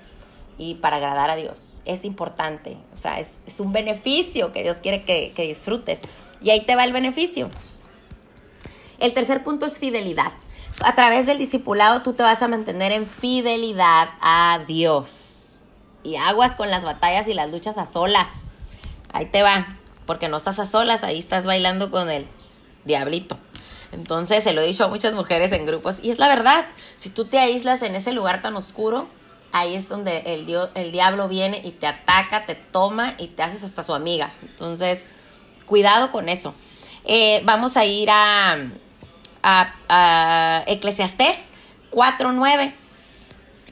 y 0.57 0.75
para 0.75 0.97
agradar 0.97 1.29
a 1.29 1.35
Dios. 1.35 1.81
Es 1.85 2.05
importante, 2.05 2.77
o 2.93 2.97
sea, 2.97 3.19
es, 3.19 3.59
un 3.59 3.73
beneficio 3.73 4.51
que 4.51 4.63
Dios 4.63 4.77
quiere 4.77 5.03
que, 5.03 5.33
que 5.35 5.43
disfrutes. 5.43 6.01
Y 6.41 6.49
ahí 6.49 6.65
te 6.65 6.75
va 6.75 6.83
el 6.83 6.93
beneficio. 6.93 7.49
El 8.99 9.13
tercer 9.13 9.43
punto 9.43 9.65
es 9.65 9.77
fidelidad. 9.77 10.31
A 10.83 10.93
través 10.93 11.25
del 11.25 11.37
discipulado 11.37 12.01
tú 12.01 12.13
te 12.13 12.23
vas 12.23 12.41
a 12.41 12.47
mantener 12.47 12.91
en 12.91 13.05
fidelidad 13.05 14.09
a 14.21 14.59
Dios. 14.67 15.59
Y 16.03 16.15
aguas 16.17 16.55
con 16.55 16.69
las 16.69 16.83
batallas 16.83 17.27
y 17.27 17.33
las 17.33 17.49
luchas 17.49 17.77
a 17.77 17.85
solas. 17.85 18.51
Ahí 19.11 19.25
te 19.25 19.41
va, 19.41 19.77
porque 20.05 20.27
no 20.27 20.37
estás 20.37 20.59
a 20.59 20.65
solas, 20.65 21.03
ahí 21.03 21.17
estás 21.17 21.45
bailando 21.45 21.89
con 21.91 22.09
el 22.09 22.27
diablito. 22.83 23.37
Entonces, 23.91 24.43
se 24.43 24.53
lo 24.53 24.61
he 24.61 24.67
dicho 24.67 24.83
a 24.83 24.87
muchas 24.89 25.13
mujeres 25.13 25.51
en 25.51 25.65
grupos 25.65 25.99
y 26.03 26.11
es 26.11 26.19
la 26.19 26.27
verdad, 26.27 26.65
si 26.95 27.09
tú 27.09 27.25
te 27.25 27.39
aíslas 27.39 27.81
en 27.81 27.95
ese 27.95 28.11
lugar 28.11 28.41
tan 28.41 28.55
oscuro, 28.55 29.07
ahí 29.55 29.75
es 29.75 29.87
donde 29.87 30.17
el, 30.25 30.69
el 30.75 30.91
diablo 30.91 31.29
viene 31.29 31.61
y 31.63 31.71
te 31.71 31.87
ataca, 31.87 32.45
te 32.45 32.55
toma 32.55 33.13
y 33.17 33.27
te 33.27 33.41
haces 33.41 33.63
hasta 33.63 33.83
su 33.83 33.93
amiga. 33.93 34.33
Entonces, 34.41 35.07
cuidado 35.65 36.11
con 36.11 36.27
eso. 36.27 36.53
Eh, 37.05 37.41
vamos 37.45 37.77
a 37.77 37.85
ir 37.85 38.09
a, 38.11 38.57
a, 39.43 39.73
a 39.87 40.63
Eclesiastés 40.67 41.53
4.9. 41.91 42.73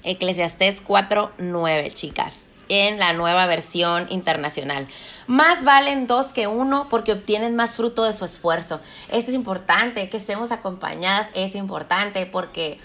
Eclesiastés 0.03 0.85
4.9, 0.85 1.93
chicas, 1.93 2.51
en 2.69 2.97
la 2.97 3.11
nueva 3.11 3.45
versión 3.45 4.07
internacional. 4.09 4.87
Más 5.27 5.65
valen 5.65 6.07
dos 6.07 6.31
que 6.31 6.47
uno 6.47 6.87
porque 6.89 7.11
obtienen 7.11 7.57
más 7.57 7.75
fruto 7.75 8.05
de 8.05 8.13
su 8.13 8.23
esfuerzo. 8.23 8.79
Esto 9.09 9.31
es 9.31 9.35
importante, 9.35 10.07
que 10.07 10.15
estemos 10.15 10.53
acompañadas 10.53 11.27
es 11.33 11.55
importante 11.55 12.25
porque 12.25 12.79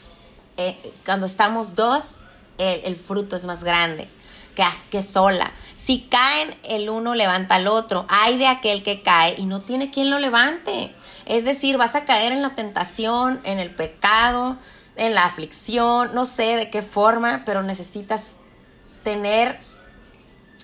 eh, 0.56 0.76
cuando 1.04 1.26
estamos 1.26 1.76
dos, 1.76 2.22
el, 2.58 2.96
fruto 2.96 3.36
es 3.36 3.44
más 3.44 3.64
grande 3.64 4.08
que, 4.54 4.64
que 4.90 5.02
sola. 5.02 5.52
Si 5.74 6.02
caen, 6.02 6.56
el 6.64 6.90
uno 6.90 7.14
levanta 7.14 7.56
al 7.56 7.68
otro. 7.68 8.06
Hay 8.08 8.36
de 8.38 8.46
aquel 8.46 8.82
que 8.82 9.02
cae 9.02 9.34
y 9.38 9.46
no 9.46 9.62
tiene 9.62 9.90
quien 9.90 10.10
lo 10.10 10.18
levante. 10.18 10.94
Es 11.26 11.44
decir, 11.44 11.76
vas 11.76 11.94
a 11.94 12.04
caer 12.04 12.32
en 12.32 12.42
la 12.42 12.54
tentación, 12.54 13.40
en 13.44 13.58
el 13.58 13.74
pecado, 13.74 14.56
en 14.96 15.14
la 15.14 15.24
aflicción, 15.24 16.10
no 16.14 16.24
sé 16.24 16.56
de 16.56 16.70
qué 16.70 16.82
forma, 16.82 17.42
pero 17.46 17.62
necesitas 17.62 18.38
tener 19.04 19.58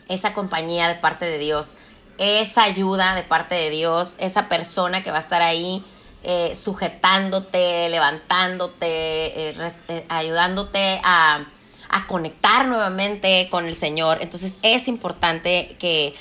esa 0.08 0.34
compañía 0.34 0.88
de 0.88 0.96
parte 0.96 1.24
de 1.24 1.38
Dios, 1.38 1.76
esa 2.18 2.64
ayuda 2.64 3.14
de 3.14 3.22
parte 3.22 3.54
de 3.54 3.70
Dios, 3.70 4.16
esa 4.18 4.48
persona 4.48 5.02
que 5.02 5.10
va 5.10 5.18
a 5.18 5.20
estar 5.20 5.42
ahí 5.42 5.84
eh, 6.22 6.54
sujetándote, 6.56 7.88
levantándote, 7.88 9.50
eh, 9.50 9.72
eh, 9.88 10.06
ayudándote 10.08 11.00
a 11.04 11.46
a 11.94 12.08
conectar 12.08 12.66
nuevamente 12.66 13.48
con 13.50 13.66
el 13.66 13.74
Señor. 13.76 14.18
Entonces 14.20 14.58
es 14.62 14.88
importante 14.88 15.76
que 15.78 16.12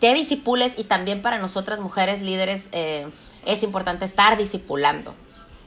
te 0.00 0.12
disipules 0.12 0.74
y 0.76 0.84
también 0.84 1.22
para 1.22 1.38
nosotras 1.38 1.78
mujeres 1.78 2.20
líderes 2.20 2.68
eh, 2.72 3.06
es 3.46 3.62
importante 3.62 4.04
estar 4.04 4.36
disipulando. 4.36 5.14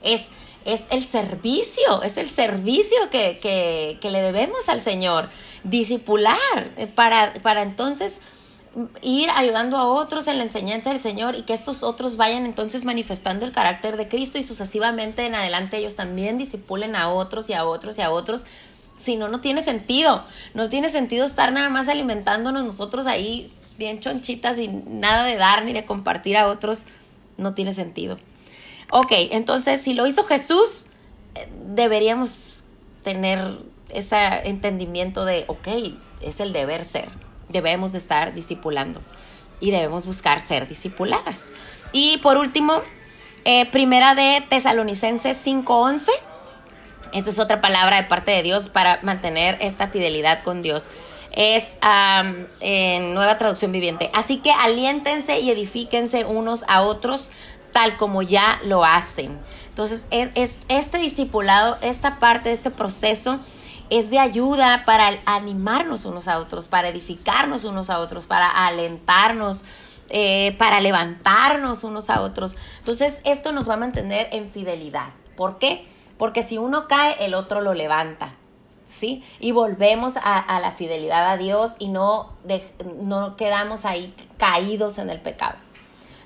Es, 0.04 0.32
es 0.66 0.88
el 0.92 1.02
servicio, 1.02 2.04
es 2.04 2.18
el 2.18 2.30
servicio 2.30 2.98
que, 3.10 3.40
que, 3.40 3.98
que 4.02 4.12
le 4.12 4.22
debemos 4.22 4.68
al 4.68 4.82
Señor. 4.82 5.30
Disipular 5.64 6.36
eh, 6.76 6.88
para, 6.88 7.34
para 7.42 7.62
entonces 7.62 8.20
ir 9.02 9.30
ayudando 9.30 9.78
a 9.78 9.86
otros 9.86 10.28
en 10.28 10.40
la 10.40 10.44
enseñanza 10.44 10.90
del 10.90 11.00
Señor 11.00 11.36
y 11.36 11.44
que 11.44 11.54
estos 11.54 11.84
otros 11.84 12.18
vayan 12.18 12.46
entonces 12.46 12.84
manifestando 12.84 13.46
el 13.46 13.54
carácter 13.54 13.96
de 13.96 14.10
Cristo 14.10 14.40
y 14.40 14.44
sucesivamente 14.44 15.26
en 15.26 15.36
adelante 15.36 15.78
ellos 15.78 15.96
también 15.96 16.38
disipulen 16.38 16.98
a 16.98 17.10
otros 17.10 17.50
y 17.50 17.54
a 17.54 17.64
otros 17.64 17.98
y 17.98 18.02
a 18.02 18.12
otros 18.12 18.46
si 18.98 19.16
no, 19.16 19.28
no 19.28 19.40
tiene 19.40 19.62
sentido. 19.62 20.26
No 20.54 20.68
tiene 20.68 20.90
sentido 20.90 21.26
estar 21.26 21.52
nada 21.52 21.70
más 21.70 21.88
alimentándonos 21.88 22.64
nosotros 22.64 23.08
ahí 23.08 23.54
bien 23.78 24.00
chonchitas 24.00 24.58
y 24.58 24.68
nada 24.68 25.24
de 25.24 25.36
dar 25.36 25.64
ni 25.64 25.74
de 25.74 25.86
compartir 25.86 26.36
a 26.36 26.48
otros. 26.48 26.88
No 27.38 27.54
tiene 27.54 27.74
sentido. 27.74 28.18
Ok, 28.92 29.12
entonces 29.32 29.82
si 29.82 29.94
lo 29.94 30.08
hizo 30.08 30.24
Jesús, 30.24 30.88
eh, 31.36 31.48
deberíamos 31.68 32.64
tener 33.04 33.60
ese 33.90 34.18
entendimiento 34.46 35.26
de, 35.26 35.46
ok, 35.48 35.68
es 36.22 36.40
el 36.40 36.52
deber 36.52 36.84
ser. 36.84 37.10
Debemos 37.50 37.94
estar 37.94 38.34
discipulando 38.34 39.02
y 39.60 39.72
debemos 39.72 40.06
buscar 40.06 40.40
ser 40.40 40.68
discipuladas. 40.68 41.54
Y 41.92 42.18
por 42.18 42.38
último, 42.38 42.82
eh, 43.46 43.66
primera 43.72 44.16
de 44.16 44.44
Tesalonicenses 44.50 45.46
5.11 45.46 46.10
esta 47.13 47.30
es 47.30 47.39
otra 47.39 47.62
palabra 47.62 48.02
de 48.02 48.08
parte 48.08 48.32
de 48.32 48.43
Dios 48.43 48.70
para 48.70 49.00
mantener 49.02 49.58
esta 49.62 49.88
fidelidad 49.88 50.43
con 50.43 50.62
Dios. 50.62 50.89
Es 51.32 51.78
en 52.62 53.13
nueva 53.13 53.38
traducción 53.38 53.72
viviente. 53.72 54.10
Así 54.13 54.38
que 54.38 54.52
aliéntense 54.52 55.39
y 55.39 55.52
edifíquense 55.52 56.26
unos 56.26 56.63
a 56.67 56.82
otros 56.82 57.32
tal 57.72 57.98
como 57.98 58.24
ya 58.24 58.60
lo 58.63 58.84
hacen. 58.84 59.39
Entonces, 59.70 60.08
es, 60.10 60.32
es 60.34 60.60
este 60.67 60.98
discipulado, 60.98 61.78
esta 61.82 62.17
parte 62.17 62.50
de 62.50 62.56
este 62.56 62.72
proceso 62.72 63.39
es 63.89 64.10
de 64.10 64.20
ayuda 64.20 64.84
para 64.86 65.20
animarnos 65.26 66.06
unos 66.06 66.28
a 66.28 66.39
otros, 66.39 66.67
para 66.67 66.89
edificarnos 66.89 67.63
unos 67.63 67.89
a 67.89 68.00
otros, 68.00 68.26
para 68.28 68.50
alentarnos, 68.50 69.63
eh, 70.10 70.56
para 70.58 70.80
levantarnos 70.82 71.84
unos 71.84 72.10
a 72.10 72.22
otros. 72.22 72.58
Entonces, 72.80 73.22
esto 73.24 73.52
nos 73.52 73.70
va 73.70 73.76
a 73.76 73.78
mantener 73.78 74.28
en 74.32 74.50
fidelidad. 74.50 75.10
¿Por 75.36 75.60
qué? 75.60 75.86
Porque 76.17 76.43
si 76.43 76.58
uno 76.58 76.88
cae, 76.88 77.25
el 77.25 77.34
otro 77.34 77.62
lo 77.62 77.73
levanta. 77.73 78.34
¿Sí? 78.89 79.23
Y 79.39 79.51
volvemos 79.51 80.15
a, 80.15 80.60
la 80.62 80.71
fidelidad 80.71 81.30
a 81.30 81.36
Dios 81.36 81.75
y 81.77 81.89
no, 81.89 82.34
no 83.01 83.36
quedamos 83.36 83.84
ahí 83.84 84.15
caídos 84.38 84.97
en 84.97 85.10
el 85.10 85.19
pecado. 85.19 85.56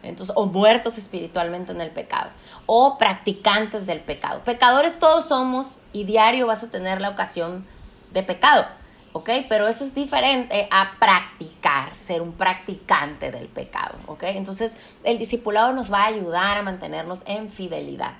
Entonces, 0.03 0.35
o 0.37 0.45
muertos 0.45 0.97
espiritualmente 0.97 1.71
en 1.71 1.81
el 1.81 1.89
pecado, 1.89 2.29
o 2.67 2.97
practicantes 2.97 3.87
del 3.87 3.99
pecado. 3.99 4.41
Pecadores 4.43 4.99
todos 4.99 5.27
somos 5.27 5.81
y 5.91 6.03
diario 6.03 6.47
vas 6.47 6.63
a 6.63 6.69
tener 6.69 7.01
la 7.01 7.09
ocasión 7.09 7.65
de 8.13 8.23
pecado, 8.23 8.65
¿ok? 9.13 9.29
Pero 9.49 9.67
eso 9.67 9.83
es 9.83 9.93
diferente 9.93 10.67
a 10.71 10.91
practicar, 10.99 11.93
ser 11.99 12.21
un 12.21 12.33
practicante 12.33 13.31
del 13.31 13.47
pecado, 13.47 13.95
¿ok? 14.07 14.23
Entonces, 14.23 14.77
el 15.03 15.17
discipulado 15.17 15.73
nos 15.73 15.91
va 15.91 16.03
a 16.03 16.07
ayudar 16.07 16.57
a 16.57 16.61
mantenernos 16.63 17.23
en 17.25 17.49
fidelidad 17.49 18.13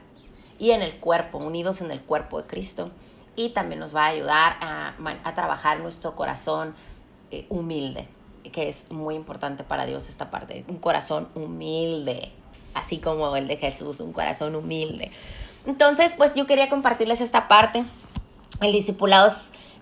y 0.62 0.71
en 0.71 0.84
el 0.84 0.97
cuerpo, 0.97 1.39
unidos 1.39 1.82
en 1.82 1.89
el 1.89 2.02
cuerpo 2.02 2.39
de 2.39 2.47
Cristo. 2.47 2.91
Y 3.36 3.50
también 3.50 3.80
nos 3.80 3.95
va 3.95 4.06
a 4.06 4.10
ayudar 4.10 4.58
a, 4.62 4.93
trabajar 5.34 5.80
nuestro 5.80 6.15
corazón 6.15 6.76
eh, 7.32 7.47
humilde, 7.50 8.08
que 8.52 8.69
es 8.69 8.91
muy 8.91 9.15
importante 9.15 9.63
para 9.63 9.88
Dios 9.88 10.08
esta 10.08 10.30
parte. 10.30 10.63
Un 10.67 10.78
corazón 10.78 11.30
humilde, 11.34 12.32
así 12.76 13.00
como 13.00 13.36
el 13.36 13.47
de 13.47 13.58
Jesús, 13.58 14.02
un 14.02 14.13
corazón 14.13 14.56
humilde. 14.56 15.12
Entonces, 15.65 16.13
pues 16.15 16.36
yo 16.36 16.45
quería 16.45 16.69
compartirles 16.69 17.21
esta 17.21 17.47
parte. 17.47 17.84
El 18.62 18.71
discipulado 18.71 19.34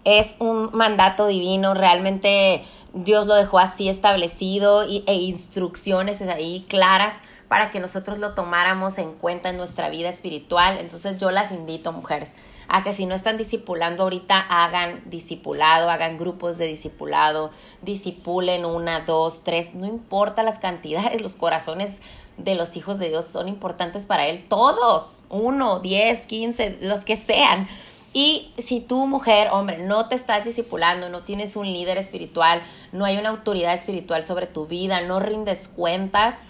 es 0.06 0.38
un 0.40 0.70
mandato 0.72 1.28
divino, 1.28 1.74
realmente 1.74 2.64
Dios 2.94 3.28
lo 3.28 3.36
dejó 3.36 3.60
así 3.60 3.90
establecido 3.90 4.88
y, 4.88 5.04
e 5.08 5.16
instrucciones 5.16 6.22
ahí 6.22 6.66
claras 6.70 7.16
para 7.50 7.72
que 7.72 7.82
nosotros 7.82 8.20
lo 8.20 8.36
tomáramos 8.36 8.98
en 9.00 9.14
cuenta 9.14 9.50
en 9.50 9.58
nuestra 9.58 9.90
vida 9.90 10.08
espiritual. 10.08 10.78
Entonces 10.78 11.18
yo 11.18 11.32
las 11.32 11.52
invito, 11.52 11.92
mujeres, 11.92 12.36
a 12.70 12.84
que 12.84 12.94
si 12.94 13.08
no 13.08 13.16
están 13.16 13.38
discipulando 13.38 14.04
ahorita, 14.04 14.40
hagan 14.40 15.02
discipulado, 15.08 15.90
hagan 15.90 16.18
grupos 16.18 16.60
de 16.60 16.68
discipulado, 16.68 17.50
disipulen 17.82 18.64
una, 18.64 19.02
dos, 19.02 19.44
tres, 19.44 19.74
no 19.74 19.88
importa 19.88 20.44
las 20.44 20.60
cantidades, 20.60 21.22
los 21.22 21.36
corazones 21.36 22.00
de 22.38 22.56
los 22.56 22.78
hijos 22.78 23.00
de 23.00 23.10
Dios 23.10 23.26
son 23.26 23.48
importantes 23.48 24.06
para 24.06 24.28
Él, 24.28 24.46
todos, 24.48 25.26
uno, 25.30 25.80
diez, 25.80 26.28
quince, 26.28 26.78
los 26.82 27.04
que 27.04 27.18
sean. 27.18 27.68
Y 28.14 28.54
si 28.58 28.80
tú, 28.80 29.08
mujer, 29.08 29.50
hombre, 29.52 29.80
no 29.80 30.08
te 30.08 30.16
estás 30.16 30.44
discipulando, 30.44 31.10
no 31.10 31.24
tienes 31.24 31.56
un 31.56 31.72
líder 31.72 31.98
espiritual, 31.98 32.62
no 32.92 33.06
hay 33.06 33.18
una 33.18 33.30
autoridad 33.30 33.74
espiritual 33.74 34.24
sobre 34.24 34.48
tu 34.48 34.68
vida, 34.68 35.02
no 35.02 35.20
rindes 35.20 35.68
cuentas, 35.68 36.46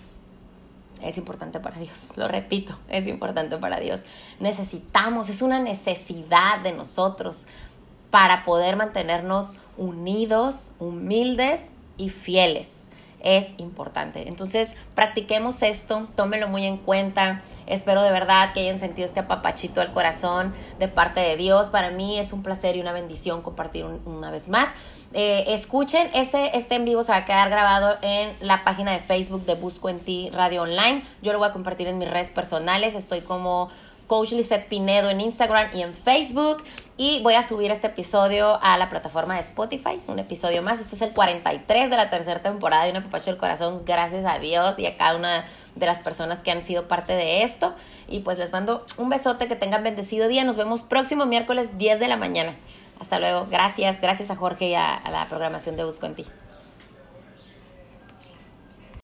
es 1.01 1.17
importante 1.17 1.59
para 1.59 1.79
Dios, 1.79 2.17
lo 2.17 2.27
repito, 2.27 2.77
es 2.89 3.07
importante 3.07 3.57
para 3.57 3.79
Dios. 3.79 4.01
Necesitamos, 4.39 5.29
es 5.29 5.41
una 5.41 5.59
necesidad 5.59 6.59
de 6.59 6.73
nosotros 6.73 7.47
para 8.11 8.43
poder 8.45 8.75
mantenernos 8.75 9.57
unidos, 9.77 10.73
humildes 10.79 11.71
y 11.97 12.09
fieles. 12.09 12.89
Es 13.21 13.53
importante. 13.57 14.29
Entonces, 14.29 14.75
practiquemos 14.95 15.61
esto, 15.61 16.07
tómenlo 16.15 16.47
muy 16.47 16.65
en 16.65 16.77
cuenta. 16.77 17.41
Espero 17.67 18.01
de 18.01 18.11
verdad 18.11 18.53
que 18.53 18.61
hayan 18.61 18.79
sentido 18.79 19.05
este 19.05 19.19
apapachito 19.19 19.81
al 19.81 19.91
corazón 19.91 20.53
de 20.79 20.87
parte 20.87 21.19
de 21.19 21.35
Dios. 21.35 21.69
Para 21.69 21.91
mí 21.91 22.17
es 22.17 22.31
un 22.31 22.43
placer 22.43 22.77
y 22.77 22.79
una 22.81 22.93
bendición 22.93 23.41
compartir 23.41 23.85
una 24.05 24.31
vez 24.31 24.47
más. 24.47 24.69
Eh, 25.13 25.45
escuchen, 25.47 26.09
este, 26.13 26.55
este 26.55 26.75
en 26.75 26.85
vivo 26.85 27.03
se 27.03 27.11
va 27.11 27.19
a 27.19 27.25
quedar 27.25 27.49
grabado 27.49 27.97
en 28.03 28.35
la 28.41 28.63
página 28.63 28.91
de 28.91 28.99
Facebook 28.99 29.43
de 29.45 29.55
Busco 29.55 29.89
en 29.89 29.99
Ti 29.99 30.29
Radio 30.31 30.63
Online. 30.63 31.03
Yo 31.21 31.33
lo 31.33 31.39
voy 31.39 31.49
a 31.49 31.51
compartir 31.51 31.87
en 31.87 31.97
mis 31.97 32.09
redes 32.09 32.29
personales. 32.29 32.93
Estoy 32.93 33.21
como 33.21 33.69
Coach 34.05 34.33
Lizette 34.33 34.67
Pinedo 34.67 35.09
en 35.09 35.21
Instagram 35.21 35.69
y 35.73 35.81
en 35.81 35.93
Facebook. 35.93 36.63
Y 36.95 37.21
voy 37.23 37.35
a 37.35 37.43
subir 37.43 37.71
este 37.71 37.87
episodio 37.87 38.59
a 38.61 38.77
la 38.77 38.89
plataforma 38.89 39.35
de 39.35 39.41
Spotify, 39.41 40.01
un 40.07 40.19
episodio 40.19 40.61
más. 40.61 40.79
Este 40.79 40.95
es 40.95 41.01
el 41.01 41.13
43 41.13 41.89
de 41.89 41.95
la 41.95 42.09
tercera 42.09 42.41
temporada 42.41 42.83
de 42.83 42.91
Una 42.91 43.03
Papacho 43.03 43.31
del 43.31 43.37
Corazón. 43.37 43.83
Gracias 43.85 44.25
a 44.25 44.37
Dios 44.37 44.77
y 44.77 44.85
a 44.85 44.97
cada 44.97 45.15
una 45.15 45.45
de 45.75 45.85
las 45.85 46.01
personas 46.01 46.43
que 46.43 46.51
han 46.51 46.61
sido 46.61 46.87
parte 46.87 47.13
de 47.13 47.43
esto. 47.43 47.73
Y 48.07 48.19
pues 48.19 48.37
les 48.37 48.51
mando 48.51 48.85
un 48.97 49.09
besote, 49.09 49.47
que 49.47 49.55
tengan 49.55 49.83
bendecido 49.83 50.27
día. 50.27 50.43
Nos 50.43 50.57
vemos 50.57 50.81
próximo 50.81 51.25
miércoles 51.25 51.77
10 51.77 51.99
de 51.99 52.07
la 52.09 52.17
mañana. 52.17 52.55
Hasta 52.99 53.19
luego. 53.19 53.47
Gracias. 53.49 54.01
Gracias 54.01 54.29
a 54.29 54.35
Jorge 54.35 54.69
y 54.69 54.75
a, 54.75 55.01
la 55.09 55.27
programación 55.27 55.75
de 55.77 55.83
Busco 55.83 56.05
en 56.05 56.15
Ti. 56.15 56.25